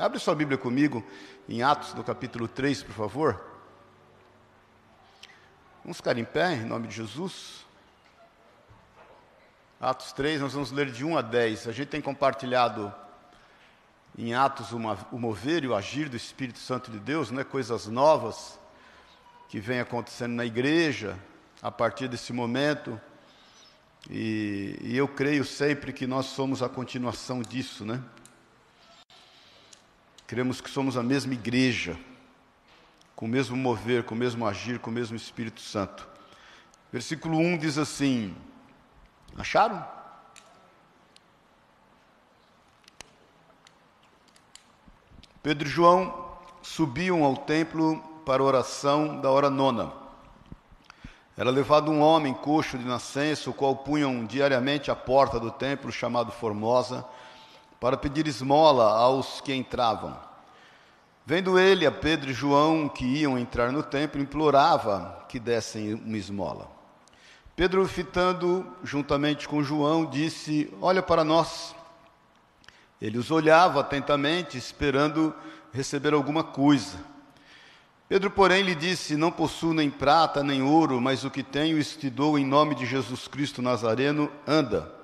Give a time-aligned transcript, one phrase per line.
[0.00, 1.04] Abre sua Bíblia comigo
[1.46, 3.38] em Atos do capítulo 3, por favor.
[5.84, 7.66] Vamos ficar em pé em nome de Jesus.
[9.78, 11.68] Atos 3, nós vamos ler de 1 a 10.
[11.68, 12.90] A gente tem compartilhado
[14.16, 17.44] em Atos uma, o mover e o agir do Espírito Santo de Deus, né?
[17.44, 18.58] coisas novas
[19.50, 21.14] que vêm acontecendo na igreja
[21.60, 22.98] a partir desse momento.
[24.08, 28.02] E, e, eu creio sempre que nós somos a continuação disso, né?
[30.30, 31.98] Cremos que somos a mesma igreja,
[33.16, 36.06] com o mesmo mover, com o mesmo agir, com o mesmo Espírito Santo.
[36.92, 38.32] Versículo 1 diz assim:
[39.36, 39.84] Acharam?
[45.42, 49.92] Pedro e João subiam ao templo para a oração da hora nona.
[51.36, 55.90] Era levado um homem coxo de nascença, o qual punham diariamente à porta do templo,
[55.90, 57.04] chamado Formosa,
[57.80, 60.14] para pedir esmola aos que entravam.
[61.24, 66.18] Vendo ele a Pedro e João que iam entrar no templo, implorava que dessem uma
[66.18, 66.70] esmola.
[67.56, 71.74] Pedro, fitando juntamente com João, disse: Olha para nós.
[73.00, 75.34] Ele os olhava atentamente, esperando
[75.72, 76.98] receber alguma coisa.
[78.08, 81.98] Pedro, porém, lhe disse: Não possuo nem prata nem ouro, mas o que tenho isso
[81.98, 84.99] te dou em nome de Jesus Cristo Nazareno, anda.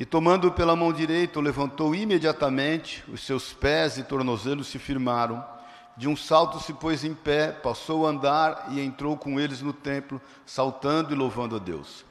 [0.00, 5.44] E tomando pela mão direita, o levantou imediatamente, os seus pés e tornozelos se firmaram.
[5.94, 9.74] De um salto se pôs em pé, passou a andar e entrou com eles no
[9.74, 12.02] templo, saltando e louvando a Deus.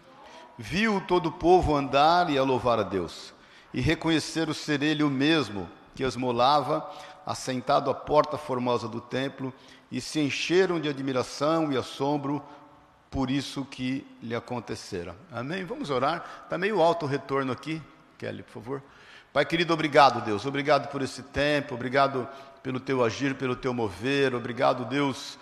[0.56, 3.34] Viu todo o povo andar e a louvar a Deus,
[3.74, 6.88] e reconheceram ser ele o mesmo que esmolava,
[7.26, 9.52] assentado à porta formosa do templo,
[9.92, 12.40] e se encheram de admiração e assombro
[13.10, 15.16] por isso que lhe acontecera.
[15.32, 15.66] Amém?
[15.66, 16.44] Vamos orar.
[16.44, 17.82] Está meio alto o retorno aqui.
[18.18, 18.84] Kelly, por favor.
[19.34, 20.46] Pai querido, obrigado, Deus.
[20.46, 21.76] Obrigado por esse tempo.
[21.76, 22.28] Obrigado
[22.62, 24.36] pelo teu agir, pelo teu mover.
[24.36, 25.40] Obrigado, Deus,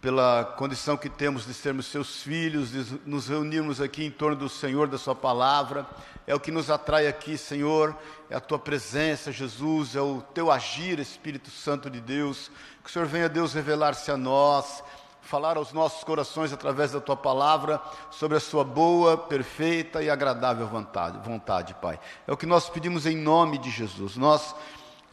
[0.00, 4.48] pela condição que temos de sermos seus filhos, de nos reunirmos aqui em torno do
[4.48, 5.86] Senhor, da Sua palavra.
[6.26, 7.96] É o que nos atrai aqui, Senhor.
[8.30, 9.96] É a tua presença, Jesus.
[9.96, 12.50] É o teu agir, Espírito Santo de Deus.
[12.82, 14.82] Que o Senhor venha, Deus, revelar-se a nós,
[15.22, 20.66] falar aos nossos corações através da tua palavra sobre a sua boa, perfeita e agradável
[20.66, 21.98] vontade, vontade, Pai.
[22.26, 24.16] É o que nós pedimos em nome de Jesus.
[24.16, 24.54] Nós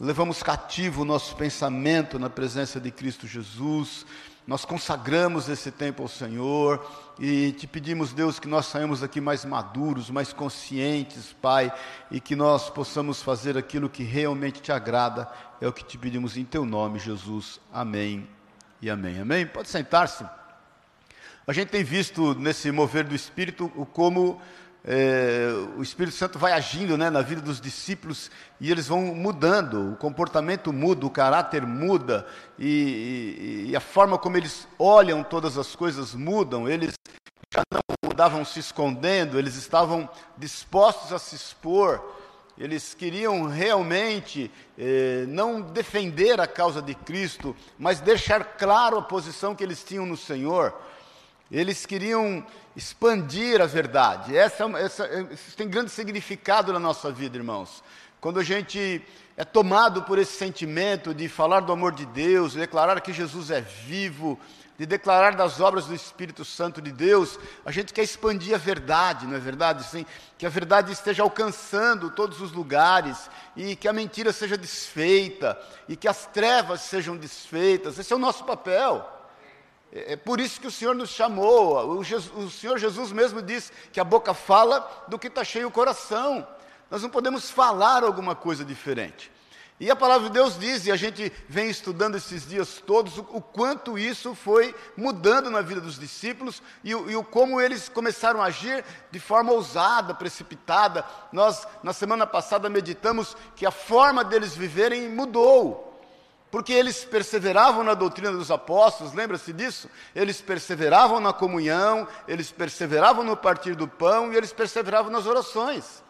[0.00, 4.06] levamos cativo o nosso pensamento na presença de Cristo Jesus.
[4.46, 6.82] Nós consagramos esse tempo ao Senhor
[7.18, 11.70] e te pedimos, Deus, que nós saímos aqui mais maduros, mais conscientes, Pai,
[12.10, 15.30] e que nós possamos fazer aquilo que realmente te agrada.
[15.60, 17.60] É o que te pedimos em teu nome, Jesus.
[17.70, 18.37] Amém
[18.80, 19.20] e amém.
[19.20, 19.46] Amém?
[19.46, 20.24] Pode sentar-se.
[21.46, 24.40] A gente tem visto nesse mover do Espírito como
[24.84, 28.30] é, o Espírito Santo vai agindo né, na vida dos discípulos
[28.60, 32.26] e eles vão mudando, o comportamento muda, o caráter muda
[32.58, 36.68] e, e, e a forma como eles olham todas as coisas mudam.
[36.68, 36.94] Eles
[37.52, 42.17] já não mudavam se escondendo, eles estavam dispostos a se expor.
[42.58, 49.54] Eles queriam realmente eh, não defender a causa de Cristo, mas deixar claro a posição
[49.54, 50.74] que eles tinham no Senhor.
[51.52, 54.36] Eles queriam expandir a verdade.
[54.36, 57.82] Essa, essa, isso tem grande significado na nossa vida, irmãos.
[58.20, 59.00] Quando a gente
[59.36, 63.52] é tomado por esse sentimento de falar do amor de Deus, de declarar que Jesus
[63.52, 64.36] é vivo,
[64.78, 69.26] de declarar das obras do Espírito Santo de Deus, a gente quer expandir a verdade,
[69.26, 69.82] não é verdade?
[69.82, 70.06] Sim,
[70.38, 75.96] que a verdade esteja alcançando todos os lugares e que a mentira seja desfeita e
[75.96, 77.98] que as trevas sejam desfeitas.
[77.98, 79.04] Esse é o nosso papel.
[79.92, 81.98] É, é por isso que o Senhor nos chamou.
[81.98, 85.66] O, Jesus, o Senhor Jesus mesmo diz que a boca fala do que está cheio
[85.66, 86.46] o coração.
[86.88, 89.28] Nós não podemos falar alguma coisa diferente.
[89.80, 93.20] E a palavra de Deus diz, e a gente vem estudando esses dias todos, o,
[93.30, 98.42] o quanto isso foi mudando na vida dos discípulos e, e, o como eles começaram
[98.42, 101.04] a agir de forma ousada, precipitada.
[101.32, 105.84] Nós, na semana passada, meditamos que a forma deles viverem mudou.
[106.50, 109.88] Porque eles perseveravam na doutrina dos apóstolos, lembra-se disso?
[110.14, 116.02] Eles perseveravam na comunhão, eles perseveravam no partir do pão e eles perseveravam nas orações.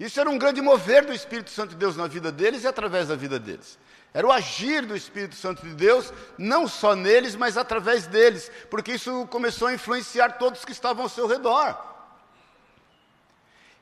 [0.00, 3.08] Isso era um grande mover do Espírito Santo de Deus na vida deles e através
[3.08, 3.78] da vida deles.
[4.14, 8.94] Era o agir do Espírito Santo de Deus, não só neles, mas através deles, porque
[8.94, 11.78] isso começou a influenciar todos que estavam ao seu redor.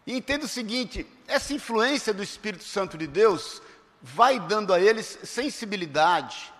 [0.04, 3.62] E entenda o seguinte: essa influência do Espírito Santo de Deus
[4.02, 6.52] vai dando a eles sensibilidade,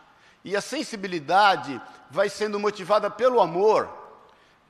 [0.44, 3.90] e a sensibilidade vai sendo motivada pelo amor,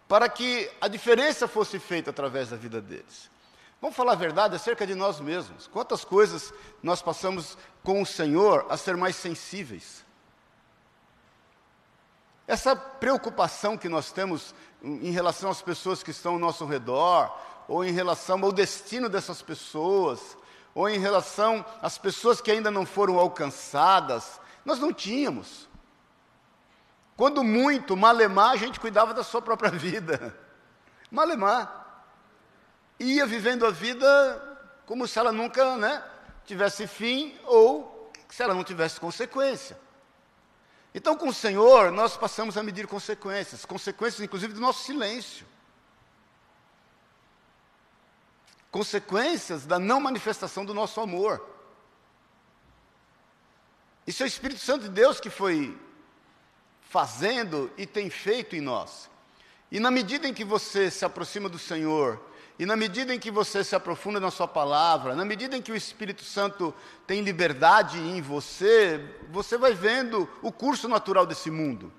[0.08, 3.29] para que a diferença fosse feita através da vida deles.
[3.80, 5.69] Vamos falar a verdade acerca de nós mesmos.
[5.69, 6.52] Quantas coisas
[6.82, 10.04] nós passamos com o Senhor a ser mais sensíveis?
[12.46, 17.30] Essa preocupação que nós temos em relação às pessoas que estão ao nosso redor,
[17.69, 20.36] ou em relação ao destino dessas pessoas,
[20.75, 25.69] ou em relação às pessoas que ainda não foram alcançadas, nós não tínhamos.
[27.16, 30.36] Quando muito, malemar, a gente cuidava da sua própria vida.
[31.10, 31.88] Malemar.
[32.99, 36.03] Ia vivendo a vida como se ela nunca né,
[36.45, 39.79] tivesse fim ou se ela não tivesse consequência.
[40.95, 45.47] Então, com o Senhor, nós passamos a medir consequências, consequências inclusive do nosso silêncio.
[48.71, 51.47] Consequências da não manifestação do nosso amor.
[54.06, 55.79] Isso é o Espírito Santo de Deus que foi
[56.81, 59.11] fazendo e tem feito em nós.
[59.71, 62.19] E na medida em que você se aproxima do Senhor,
[62.58, 65.70] e na medida em que você se aprofunda na Sua palavra, na medida em que
[65.70, 66.75] o Espírito Santo
[67.06, 71.93] tem liberdade em você, você vai vendo o curso natural desse mundo.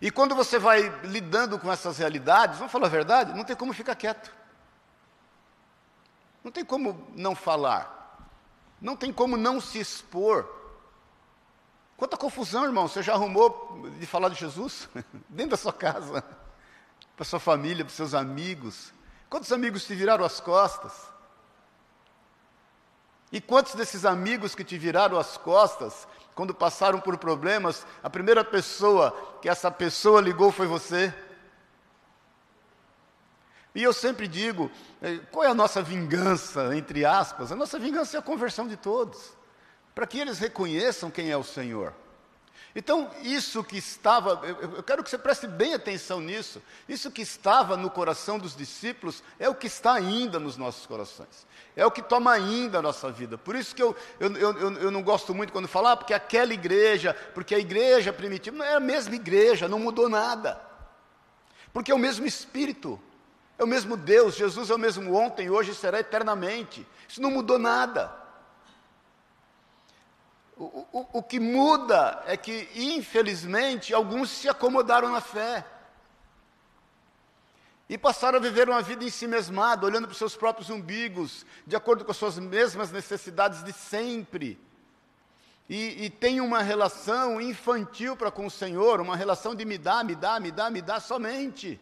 [0.00, 3.72] E quando você vai lidando com essas realidades, vamos falar a verdade, não tem como
[3.72, 4.32] ficar quieto.
[6.44, 7.96] Não tem como não falar.
[8.80, 10.48] Não tem como não se expor.
[11.96, 14.88] Quanta confusão, irmão, você já arrumou de falar de Jesus
[15.28, 16.24] dentro da sua casa?
[17.18, 18.92] Para sua família, para seus amigos.
[19.28, 20.92] Quantos amigos te viraram as costas?
[23.32, 28.44] E quantos desses amigos que te viraram as costas, quando passaram por problemas, a primeira
[28.44, 29.10] pessoa
[29.42, 31.12] que essa pessoa ligou foi você?
[33.74, 34.70] E eu sempre digo,
[35.02, 37.50] eh, qual é a nossa vingança, entre aspas?
[37.50, 39.36] A nossa vingança é a conversão de todos,
[39.92, 41.92] para que eles reconheçam quem é o Senhor.
[42.74, 47.76] Então, isso que estava, eu quero que você preste bem atenção nisso, isso que estava
[47.76, 52.02] no coração dos discípulos é o que está ainda nos nossos corações, é o que
[52.02, 53.38] toma ainda a nossa vida.
[53.38, 56.52] Por isso que eu, eu, eu, eu não gosto muito quando falar, ah, porque aquela
[56.52, 60.60] igreja, porque a igreja primitiva, não é a mesma igreja, não mudou nada,
[61.72, 63.00] porque é o mesmo Espírito,
[63.58, 67.30] é o mesmo Deus, Jesus é o mesmo ontem, hoje e será eternamente, isso não
[67.30, 68.17] mudou nada.
[70.58, 75.64] O, o, o que muda é que, infelizmente, alguns se acomodaram na fé
[77.88, 81.46] e passaram a viver uma vida em si mesmada, olhando para os seus próprios umbigos,
[81.64, 84.58] de acordo com as suas mesmas necessidades de sempre.
[85.68, 90.02] E, e tem uma relação infantil para com o Senhor, uma relação de me dá,
[90.02, 91.80] me dá, me dá, me dá somente.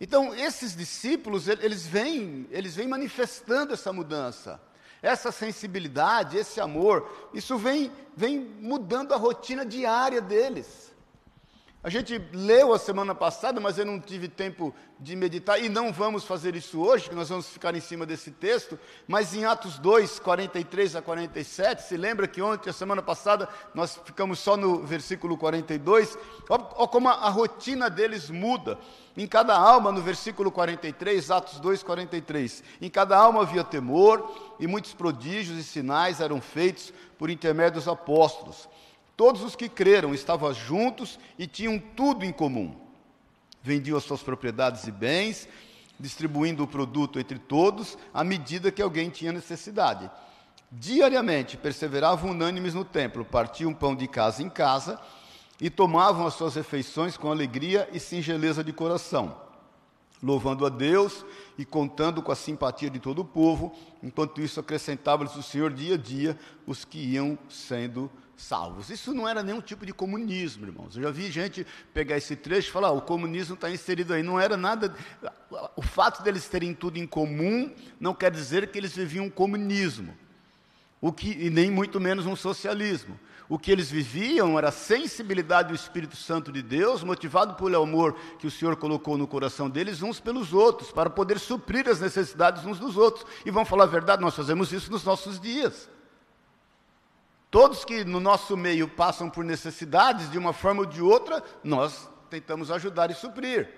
[0.00, 4.60] Então, esses discípulos, eles vêm, eles vêm manifestando essa mudança
[5.04, 10.83] essa sensibilidade, esse amor, isso vem, vem mudando a rotina diária deles.
[11.84, 15.92] A gente leu a semana passada, mas eu não tive tempo de meditar, e não
[15.92, 19.78] vamos fazer isso hoje, que nós vamos ficar em cima desse texto, mas em Atos
[19.78, 24.82] 2, 43 a 47, se lembra que ontem, a semana passada, nós ficamos só no
[24.82, 26.16] versículo 42,
[26.48, 28.78] olha como a, a rotina deles muda.
[29.14, 34.66] Em cada alma, no versículo 43, Atos 2, 43, em cada alma havia temor, e
[34.66, 38.70] muitos prodígios e sinais eram feitos por intermédio dos apóstolos.
[39.16, 42.74] Todos os que creram estavam juntos e tinham tudo em comum.
[43.62, 45.48] Vendiam as suas propriedades e bens,
[45.98, 50.10] distribuindo o produto entre todos, à medida que alguém tinha necessidade.
[50.70, 55.00] Diariamente perseveravam unânimes no templo, partiam pão de casa em casa
[55.60, 59.36] e tomavam as suas refeições com alegria e singeleza de coração,
[60.20, 61.24] louvando a Deus
[61.56, 63.72] e contando com a simpatia de todo o povo.
[64.02, 66.36] Enquanto isso, acrescentava-lhes o Senhor dia a dia
[66.66, 68.90] os que iam sendo salvos.
[68.90, 70.96] Isso não era nenhum tipo de comunismo, irmãos.
[70.96, 74.22] Eu já vi gente pegar esse trecho e falar: ah, o comunismo está inserido aí.
[74.22, 74.94] Não era nada.
[75.76, 80.16] O fato deles terem tudo em comum não quer dizer que eles viviam um comunismo,
[81.00, 83.18] o que, e nem muito menos um socialismo.
[83.46, 88.16] O que eles viviam era a sensibilidade do Espírito Santo de Deus, motivado pelo amor
[88.38, 92.64] que o Senhor colocou no coração deles uns pelos outros, para poder suprir as necessidades
[92.64, 93.26] uns dos outros.
[93.44, 95.90] E vamos falar a verdade, nós fazemos isso nos nossos dias.
[97.54, 102.10] Todos que no nosso meio passam por necessidades, de uma forma ou de outra, nós
[102.28, 103.72] tentamos ajudar e suprir.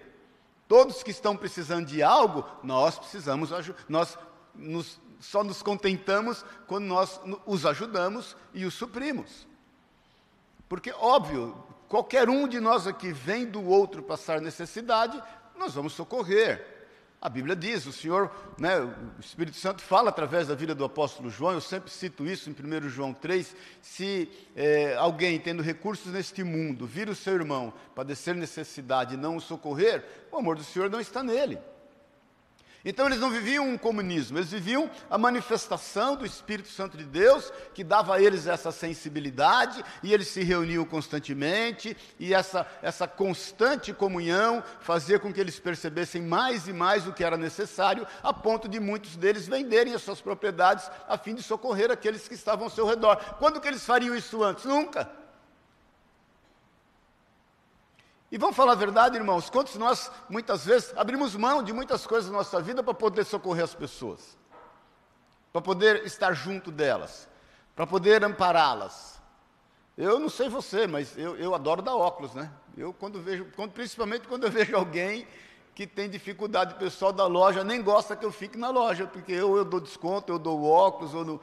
[0.66, 3.50] Todos que estão precisando de algo, nós precisamos
[3.87, 4.18] nós
[4.54, 9.47] nos, só nos contentamos quando nós os ajudamos e os suprimos.
[10.71, 11.54] Porque, óbvio,
[11.87, 15.23] qualquer um de nós aqui vem do outro passar necessidade,
[15.54, 16.75] nós vamos socorrer.
[17.26, 21.28] A Bíblia diz, o Senhor, né, o Espírito Santo fala através da vida do apóstolo
[21.28, 23.52] João, eu sempre cito isso em 1 João 3,
[23.83, 29.35] se é, alguém tendo recursos neste mundo vir o seu irmão padecer necessidade e não
[29.35, 31.59] o socorrer, o amor do Senhor não está nele.
[32.88, 37.52] Então eles não viviam um comunismo, eles viviam a manifestação do Espírito Santo de Deus,
[37.74, 43.92] que dava a eles essa sensibilidade, e eles se reuniam constantemente, e essa, essa constante
[43.92, 48.68] comunhão fazia com que eles percebessem mais e mais o que era necessário, a ponto
[48.68, 52.70] de muitos deles venderem as suas propriedades a fim de socorrer aqueles que estavam ao
[52.70, 53.16] seu redor.
[53.40, 54.64] Quando que eles fariam isso antes?
[54.64, 55.25] Nunca.
[58.30, 62.30] E vamos falar a verdade, irmãos, quantos nós, muitas vezes, abrimos mão de muitas coisas
[62.30, 64.37] na nossa vida para poder socorrer as pessoas,
[65.52, 67.28] para poder estar junto delas,
[67.75, 69.21] para poder ampará-las.
[69.97, 72.50] Eu não sei você, mas eu, eu adoro dar óculos, né?
[72.76, 75.26] Eu, quando vejo, quando, principalmente quando eu vejo alguém
[75.76, 79.30] que tem dificuldade, o pessoal da loja nem gosta que eu fique na loja, porque
[79.30, 81.38] eu, eu dou desconto, eu dou óculos, no,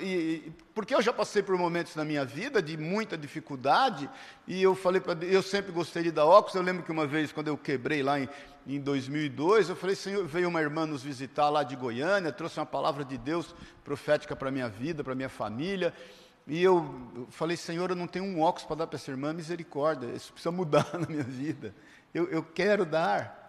[0.00, 4.08] e, porque eu já passei por momentos na minha vida de muita dificuldade,
[4.46, 6.54] e eu falei para eu sempre gostei de dar óculos.
[6.54, 8.28] Eu lembro que uma vez, quando eu quebrei lá em,
[8.64, 12.66] em 2002, eu falei: Senhor, veio uma irmã nos visitar lá de Goiânia, trouxe uma
[12.66, 15.92] palavra de Deus profética para a minha vida, para a minha família.
[16.46, 20.06] E eu falei: Senhor, eu não tenho um óculos para dar para essa irmã, misericórdia,
[20.14, 21.74] isso precisa mudar na minha vida.
[22.14, 23.43] Eu, eu quero dar.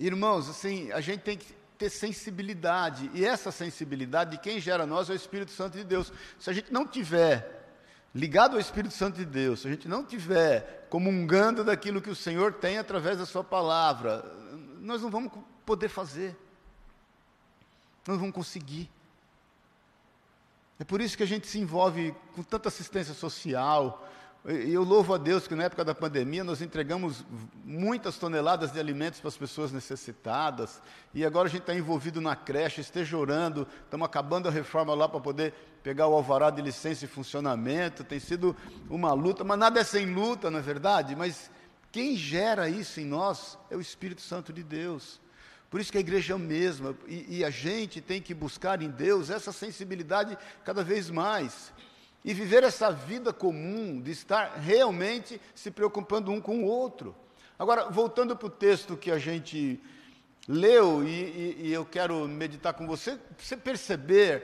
[0.00, 3.10] Irmãos, assim, a gente tem que ter sensibilidade.
[3.12, 6.10] E essa sensibilidade, de quem gera nós é o Espírito Santo de Deus.
[6.38, 7.68] Se a gente não tiver
[8.14, 12.16] ligado ao Espírito Santo de Deus, se a gente não tiver comungando daquilo que o
[12.16, 14.24] Senhor tem através da Sua palavra,
[14.80, 15.32] nós não vamos
[15.66, 16.34] poder fazer.
[18.06, 18.90] Nós não vamos conseguir.
[20.78, 24.08] É por isso que a gente se envolve com tanta assistência social,
[24.48, 27.24] e eu louvo a Deus que na época da pandemia nós entregamos
[27.62, 30.80] muitas toneladas de alimentos para as pessoas necessitadas,
[31.12, 35.06] e agora a gente está envolvido na creche, esteja orando, estamos acabando a reforma lá
[35.06, 38.56] para poder pegar o alvará de licença e funcionamento, tem sido
[38.88, 41.14] uma luta, mas nada é sem luta, não é verdade?
[41.14, 41.50] Mas
[41.92, 45.20] quem gera isso em nós é o Espírito Santo de Deus.
[45.68, 48.88] Por isso que a igreja é mesma, e, e a gente tem que buscar em
[48.88, 51.72] Deus essa sensibilidade cada vez mais
[52.24, 57.14] e viver essa vida comum de estar realmente se preocupando um com o outro.
[57.58, 59.80] Agora, voltando para o texto que a gente
[60.48, 64.42] leu, e, e, e, eu quero meditar com você, você perceber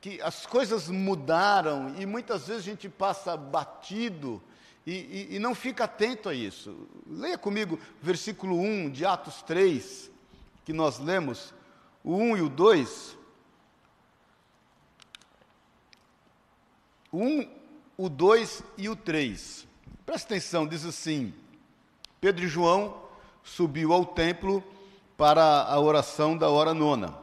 [0.00, 4.42] que as coisas mudaram e muitas vezes a gente passa batido
[4.86, 6.86] e, e não fica atento a isso.
[7.06, 10.10] Leia comigo versículo 1 de Atos 3,
[10.64, 11.54] que nós lemos,
[12.02, 13.16] o 1 e o 2.
[17.14, 17.48] O 1,
[17.96, 19.68] o 2 e o 3.
[20.04, 21.32] Presta atenção, diz assim:
[22.20, 22.96] Pedro e João
[23.44, 24.64] subiu ao templo
[25.16, 27.14] para a oração da hora nona.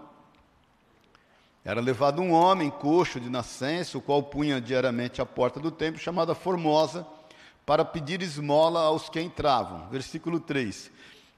[1.66, 6.00] Era levado um homem coxo de nascença, o qual punha diariamente à porta do templo,
[6.00, 7.06] chamada Formosa,
[7.66, 9.90] para pedir esmola aos que entravam.
[9.90, 10.90] Versículo 3.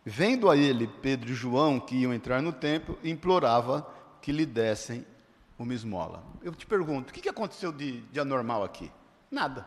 [0.06, 3.88] Vendo a ele Pedro e João que iam entrar no templo, implorava
[4.22, 5.04] que lhe dessem
[5.58, 6.24] uma esmola.
[6.42, 8.92] Eu te pergunto, o que aconteceu de, de anormal aqui?
[9.30, 9.66] Nada.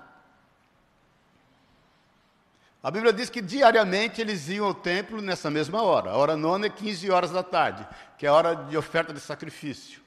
[2.83, 6.11] A Bíblia diz que diariamente eles iam ao templo nessa mesma hora.
[6.11, 9.19] A hora nona é 15 horas da tarde, que é a hora de oferta de
[9.19, 10.00] sacrifício.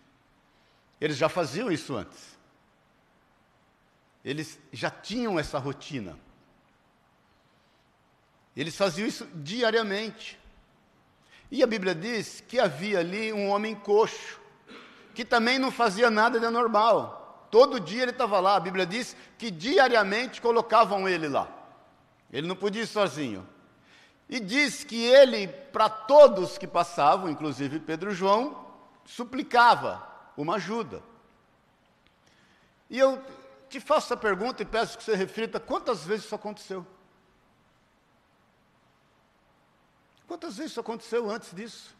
[1.01, 2.37] Eles já faziam isso antes.
[4.23, 6.17] Eles já tinham essa rotina.
[8.55, 10.39] Eles faziam isso diariamente.
[11.51, 14.38] E a Bíblia diz que havia ali um homem coxo
[15.13, 17.47] que também não fazia nada de anormal.
[17.51, 18.55] Todo dia ele estava lá.
[18.55, 21.47] A Bíblia diz que diariamente colocavam ele lá.
[22.31, 23.47] Ele não podia ir sozinho.
[24.29, 28.65] E diz que ele, para todos que passavam, inclusive Pedro e João,
[29.03, 31.01] suplicava uma ajuda.
[32.89, 33.21] E eu
[33.67, 36.85] te faço essa pergunta e peço que você reflita: quantas vezes isso aconteceu?
[40.27, 41.97] Quantas vezes isso aconteceu antes disso?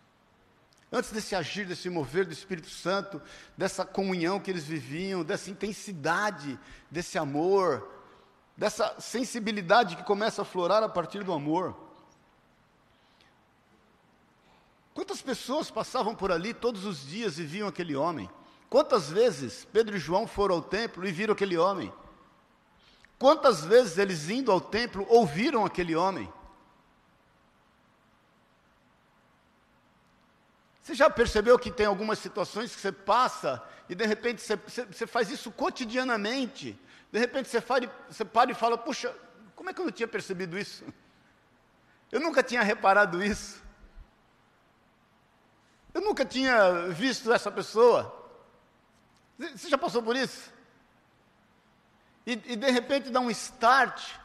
[0.91, 3.21] Antes desse agir, desse mover do Espírito Santo,
[3.55, 7.87] dessa comunhão que eles viviam, dessa intensidade, desse amor,
[8.57, 11.75] dessa sensibilidade que começa a florar a partir do amor.
[14.95, 18.29] Quantas pessoas passavam por ali todos os dias e viam aquele homem?
[18.67, 21.93] Quantas vezes Pedro e João foram ao templo e viram aquele homem?
[23.17, 26.31] Quantas vezes eles indo ao templo ouviram aquele homem?
[30.89, 34.85] Você já percebeu que tem algumas situações que você passa e de repente você, você,
[34.85, 36.75] você faz isso cotidianamente?
[37.11, 39.15] De repente você, faz, você para e fala: Puxa,
[39.55, 40.83] como é que eu não tinha percebido isso?
[42.11, 43.61] Eu nunca tinha reparado isso.
[45.93, 48.33] Eu nunca tinha visto essa pessoa.
[49.37, 50.51] Você já passou por isso?
[52.25, 54.15] E, e, de repente dá um start,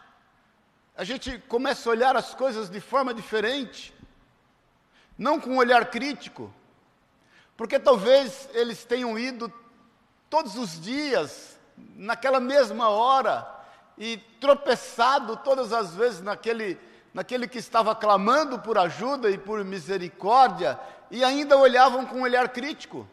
[0.96, 3.93] a gente começa a olhar as coisas de forma diferente.
[5.16, 6.52] Não com um olhar crítico,
[7.56, 9.52] porque talvez eles tenham ido
[10.28, 11.58] todos os dias,
[11.94, 13.46] naquela mesma hora,
[13.96, 16.78] e tropeçado todas as vezes naquele,
[17.12, 20.78] naquele que estava clamando por ajuda e por misericórdia,
[21.10, 23.08] e ainda olhavam com um olhar crítico.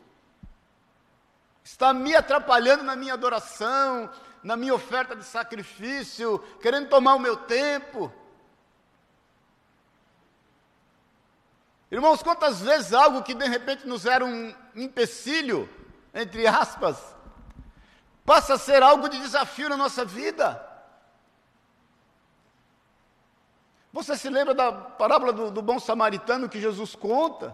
[1.63, 4.09] Está me atrapalhando na minha adoração,
[4.43, 8.11] na minha oferta de sacrifício, querendo tomar o meu tempo.
[11.91, 15.69] Irmãos, quantas vezes algo que de repente nos era um empecilho,
[16.13, 16.97] entre aspas,
[18.25, 20.65] passa a ser algo de desafio na nossa vida.
[23.91, 27.53] Você se lembra da parábola do, do bom samaritano que Jesus conta?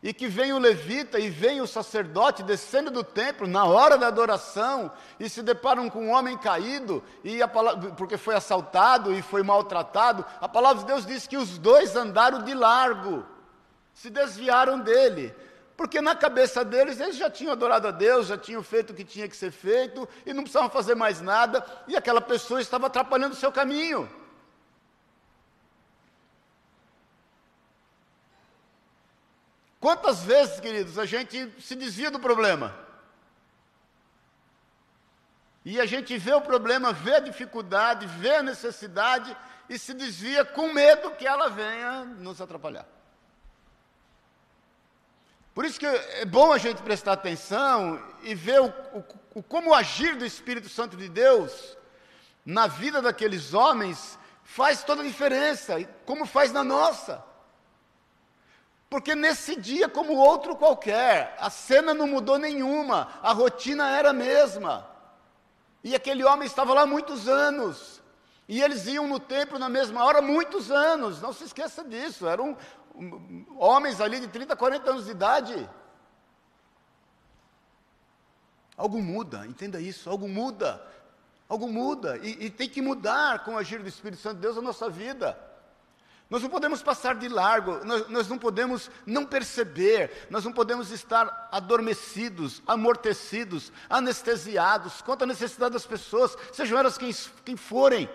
[0.00, 4.06] E que vem o levita e vem o sacerdote descendo do templo na hora da
[4.06, 9.42] adoração e se deparam com um homem caído, e palavra, porque foi assaltado e foi
[9.42, 10.24] maltratado.
[10.40, 13.26] A palavra de Deus diz que os dois andaram de largo,
[13.92, 15.34] se desviaram dele,
[15.76, 19.04] porque na cabeça deles eles já tinham adorado a Deus, já tinham feito o que
[19.04, 23.34] tinha que ser feito e não precisavam fazer mais nada, e aquela pessoa estava atrapalhando
[23.34, 24.08] o seu caminho.
[29.80, 32.74] Quantas vezes, queridos, a gente se desvia do problema?
[35.64, 39.36] E a gente vê o problema, vê a dificuldade, vê a necessidade
[39.68, 42.86] e se desvia com medo que ela venha nos atrapalhar.
[45.54, 49.04] Por isso que é bom a gente prestar atenção e ver o, o,
[49.34, 51.76] o como o agir do Espírito Santo de Deus
[52.46, 55.74] na vida daqueles homens faz toda a diferença,
[56.06, 57.22] como faz na nossa.
[58.90, 64.14] Porque nesse dia, como outro qualquer, a cena não mudou nenhuma, a rotina era a
[64.14, 64.88] mesma.
[65.84, 68.02] E aquele homem estava lá muitos anos.
[68.48, 71.20] E eles iam no templo na mesma hora muitos anos.
[71.20, 72.26] Não se esqueça disso.
[72.26, 72.56] Eram
[73.58, 75.70] homens ali de 30, 40 anos de idade.
[78.76, 80.82] Algo muda, entenda isso, algo muda.
[81.46, 82.16] Algo muda.
[82.18, 84.88] E, e tem que mudar com o agir do Espírito Santo de Deus na nossa
[84.88, 85.38] vida.
[86.30, 90.90] Nós não podemos passar de largo, nós, nós, não podemos não perceber, nós não podemos
[90.90, 97.14] estar adormecidos, amortecidos, anestesiados quanto à necessidade das pessoas, sejam elas quem,
[97.46, 98.10] quem forem.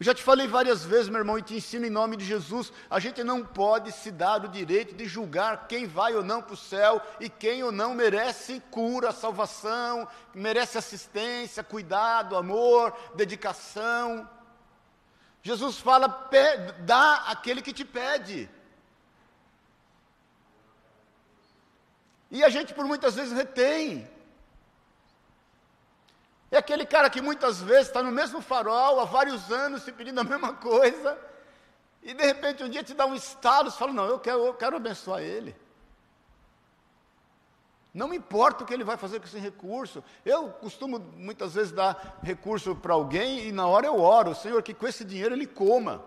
[0.00, 2.72] Eu já te falei várias vezes, meu irmão, e te ensino em nome de Jesus:
[2.88, 6.54] a gente não pode se dar o direito de julgar quem vai ou não para
[6.54, 14.26] o céu e quem ou não merece cura, salvação, merece assistência, cuidado, amor, dedicação.
[15.42, 16.08] Jesus fala:
[16.80, 18.48] dá aquele que te pede.
[22.30, 24.08] E a gente por muitas vezes retém.
[26.50, 30.20] É aquele cara que muitas vezes está no mesmo farol há vários anos se pedindo
[30.20, 31.16] a mesma coisa,
[32.02, 34.54] e de repente um dia te dá um estalo, você fala: Não, eu quero, eu
[34.54, 35.56] quero abençoar ele.
[37.92, 40.02] Não me importa o que ele vai fazer com esse recurso.
[40.24, 44.72] Eu costumo muitas vezes dar recurso para alguém e na hora eu oro, Senhor, que
[44.72, 46.04] com esse dinheiro ele coma.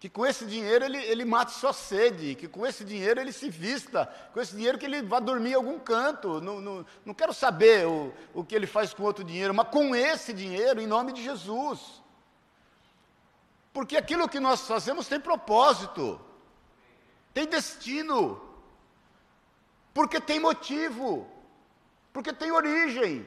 [0.00, 3.48] Que com esse dinheiro ele, ele mate sua sede, que com esse dinheiro ele se
[3.50, 6.40] vista, com esse dinheiro que ele vá dormir em algum canto.
[6.40, 9.94] Não, não, não quero saber o, o que ele faz com outro dinheiro, mas com
[9.94, 12.02] esse dinheiro, em nome de Jesus.
[13.72, 16.20] Porque aquilo que nós fazemos tem propósito,
[17.32, 18.49] tem destino
[19.92, 21.26] porque tem motivo,
[22.12, 23.26] porque tem origem.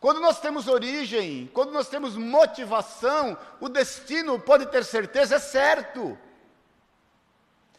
[0.00, 6.18] Quando nós temos origem, quando nós temos motivação, o destino, pode ter certeza, é certo.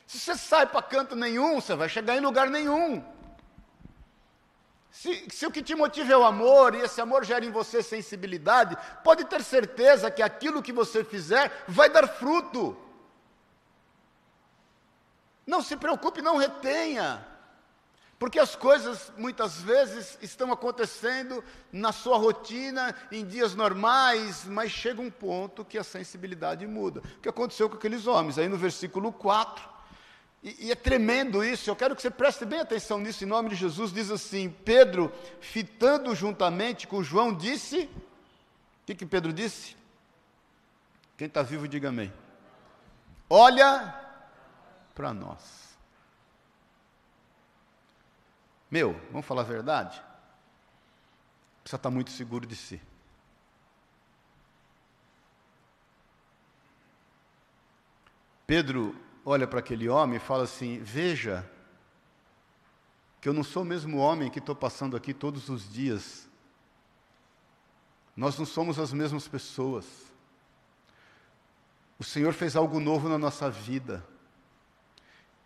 [0.06, 3.04] Se você sai para canto nenhum, você vai chegar em lugar nenhum.
[4.92, 7.82] Se, se, o que te motiva é o amor, e esse amor gera em você
[7.82, 12.78] sensibilidade, pode ter certeza que aquilo que você fizer vai dar fruto.
[15.52, 17.28] Não se preocupe, não retenha.
[18.18, 25.02] Porque as coisas muitas vezes estão acontecendo na sua rotina, em dias normais, mas chega
[25.02, 27.02] um ponto que a sensibilidade muda.
[27.02, 28.38] O que aconteceu com aqueles homens?
[28.38, 29.70] Aí no versículo 4,
[30.42, 33.50] e, e é tremendo isso, eu quero que você preste bem atenção nisso, em nome
[33.50, 35.12] de Jesus, diz assim: Pedro,
[35.42, 37.90] fitando juntamente com João, disse:
[38.84, 39.76] O que, que Pedro disse?
[41.18, 42.14] Quem está vivo, diga amém.
[43.30, 44.01] Olha
[45.02, 45.76] para nós.
[48.70, 50.00] Meu, vamos falar a verdade?
[51.64, 52.80] Precisa estar muito seguro de si.
[58.46, 61.50] Pedro olha para aquele homem e fala assim: Veja,
[63.20, 66.30] que eu não sou o mesmo homem que estou passando aqui todos os dias.
[68.16, 69.88] Nós não somos as mesmas pessoas.
[71.98, 74.11] O Senhor fez algo novo na nossa vida.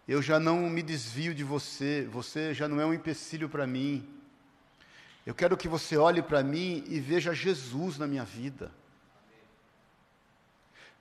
[0.07, 4.07] Eu já não me desvio de você, você já não é um empecilho para mim.
[5.25, 8.71] Eu quero que você olhe para mim e veja Jesus na minha vida.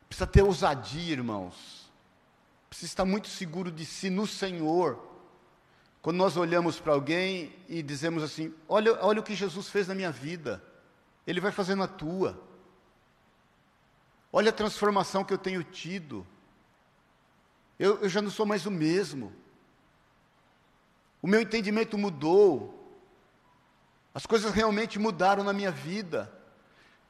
[0.08, 1.90] Precisa ter ousadia, irmãos.
[2.70, 4.98] Precisa estar muito seguro de si no Senhor.
[6.00, 9.94] Quando nós olhamos para alguém e dizemos assim: olha, olha o que Jesus fez na
[9.94, 10.62] minha vida,
[11.26, 12.40] Ele vai fazer na tua.
[14.32, 16.26] Olha a transformação que eu tenho tido.
[17.78, 19.32] Eu, eu já não sou mais o mesmo.
[21.20, 22.80] O meu entendimento mudou.
[24.14, 26.32] As coisas realmente mudaram na minha vida.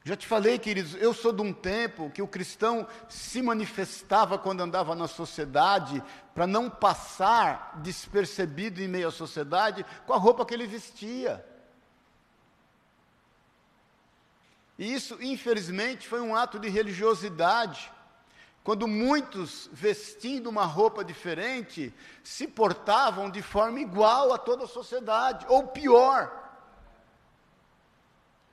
[0.06, 4.60] Já te falei, queridos, eu sou de um tempo que o cristão se manifestava quando
[4.60, 6.02] andava na sociedade
[6.34, 11.42] para não passar despercebido em meio à sociedade com a roupa que ele vestia.
[14.78, 17.90] E isso, infelizmente, foi um ato de religiosidade.
[18.64, 25.44] Quando muitos, vestindo uma roupa diferente, se portavam de forma igual a toda a sociedade,
[25.50, 26.32] ou pior.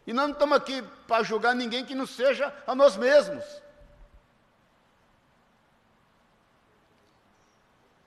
[0.05, 3.45] E nós não estamos aqui para julgar ninguém que não seja a nós mesmos.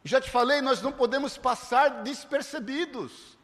[0.04, 3.38] Já te falei, nós não podemos passar despercebidos.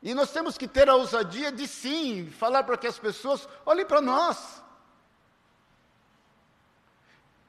[0.00, 3.84] E nós temos que ter a ousadia de sim falar para que as pessoas olhem
[3.84, 4.62] para nós.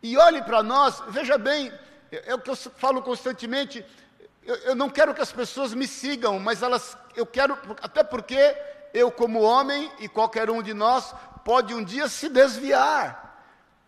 [0.03, 1.71] E olhe para nós, veja bem,
[2.11, 3.85] é o que eu falo constantemente,
[4.43, 8.57] eu, eu, não quero que as pessoas me sigam, mas elas, eu quero, até porque
[8.93, 11.13] eu, como homem, e qualquer um de nós,
[11.45, 13.21] pode um dia se desviar.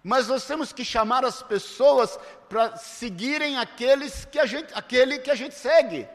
[0.03, 5.31] Mas nós temos que chamar as pessoas para seguirem aqueles que a gente, aquele que
[5.31, 6.07] a gente segue.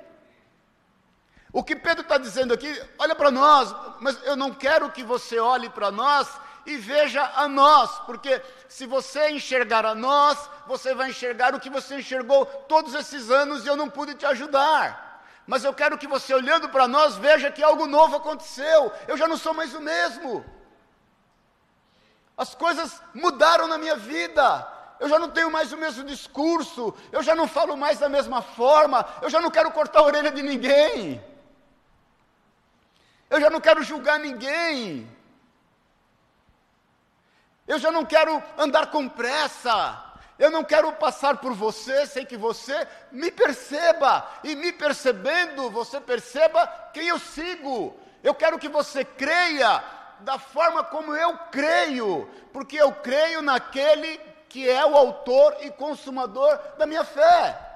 [1.52, 5.38] O que Pedro está dizendo aqui, olha para nós, mas eu não quero que você
[5.38, 6.28] olhe para nós
[6.66, 11.70] e veja a nós, porque se você enxergar a nós, você vai enxergar o que
[11.70, 15.08] você enxergou todos esses anos e eu não pude te ajudar.
[15.46, 18.92] Mas eu quero que você, olhando para nós, veja que algo novo aconteceu.
[19.06, 20.44] Eu já não sou mais o mesmo.
[22.36, 24.44] As coisas mudaram na minha vida.
[25.00, 26.94] Eu já não tenho mais o mesmo discurso.
[27.10, 29.06] Eu já não falo mais da mesma forma.
[29.22, 31.24] Eu já não quero cortar a orelha de ninguém.
[33.30, 35.08] Eu já não quero julgar ninguém.
[37.68, 40.02] Eu já não quero andar com pressa.
[40.38, 44.26] Eu não quero passar por você sem que você me perceba.
[44.42, 47.94] E me percebendo, você perceba quem eu sigo.
[48.22, 49.84] Eu quero que você creia
[50.20, 56.58] da forma como eu creio, porque eu creio naquele que é o autor e consumador
[56.78, 57.66] da minha fé.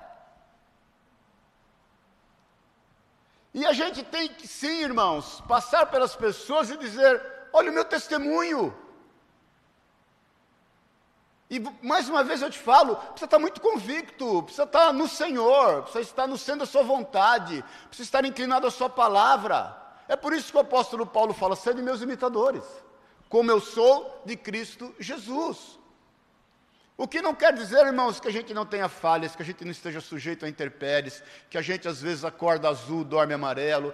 [3.54, 7.84] E a gente tem que, sim, irmãos, passar pelas pessoas e dizer: olha o meu
[7.84, 8.74] testemunho.
[11.52, 15.82] E mais uma vez eu te falo, precisa estar muito convicto, precisa estar no Senhor,
[15.82, 19.76] precisa estar no centro da sua vontade, precisa estar inclinado à sua palavra.
[20.08, 22.64] É por isso que o apóstolo Paulo fala: sede meus imitadores,
[23.28, 25.78] como eu sou de Cristo Jesus.
[26.96, 29.62] O que não quer dizer, irmãos, que a gente não tenha falhas, que a gente
[29.62, 33.92] não esteja sujeito a intempéries, que a gente às vezes acorda azul, dorme amarelo.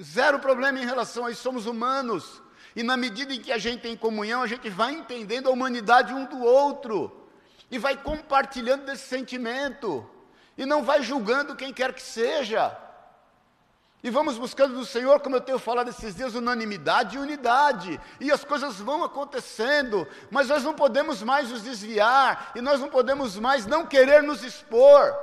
[0.00, 2.40] Zero problema em relação a isso, somos humanos.
[2.76, 6.12] E na medida em que a gente tem comunhão, a gente vai entendendo a humanidade
[6.12, 7.10] um do outro.
[7.70, 10.08] E vai compartilhando desse sentimento.
[10.58, 12.76] E não vai julgando quem quer que seja.
[14.02, 17.98] E vamos buscando do Senhor, como eu tenho falado esses dias, unanimidade e unidade.
[18.20, 22.90] E as coisas vão acontecendo, mas nós não podemos mais nos desviar, e nós não
[22.90, 25.16] podemos mais não querer nos expor.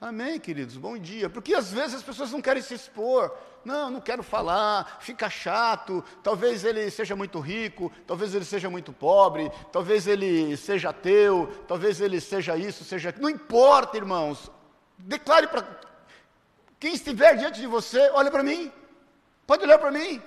[0.00, 0.76] Amém, queridos?
[0.76, 1.28] Bom dia.
[1.28, 3.36] Porque às vezes as pessoas não querem se expor.
[3.64, 6.04] Não, não quero falar, fica chato.
[6.22, 12.00] Talvez ele seja muito rico, talvez ele seja muito pobre, talvez ele seja ateu, talvez
[12.00, 13.14] ele seja isso, seja.
[13.18, 14.50] Não importa, irmãos.
[14.96, 15.64] Declare para
[16.80, 18.72] quem estiver diante de você: olha para mim.
[19.46, 20.22] Pode olhar para mim.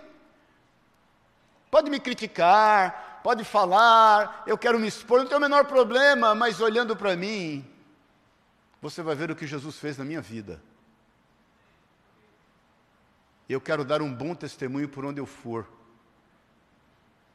[1.70, 6.60] Pode me criticar, pode falar, eu quero me expor, não tem o menor problema, mas
[6.60, 7.66] olhando para mim,
[8.82, 10.62] você vai ver o que Jesus fez na minha vida.
[13.52, 15.68] Eu quero dar um bom testemunho por onde eu for.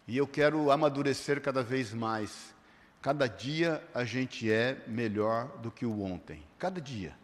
[0.08, 2.54] E eu quero amadurecer cada vez mais.
[3.02, 6.42] Cada dia a gente é melhor do que o ontem.
[6.58, 7.14] Cada dia.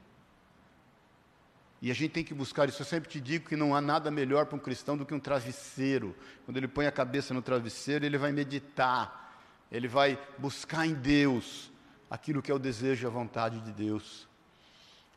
[1.80, 2.82] E a gente tem que buscar isso.
[2.82, 5.18] Eu sempre te digo que não há nada melhor para um cristão do que um
[5.18, 6.14] travesseiro.
[6.44, 11.72] Quando ele põe a cabeça no travesseiro, ele vai meditar, ele vai buscar em Deus
[12.10, 14.28] aquilo que é o desejo e a vontade de Deus.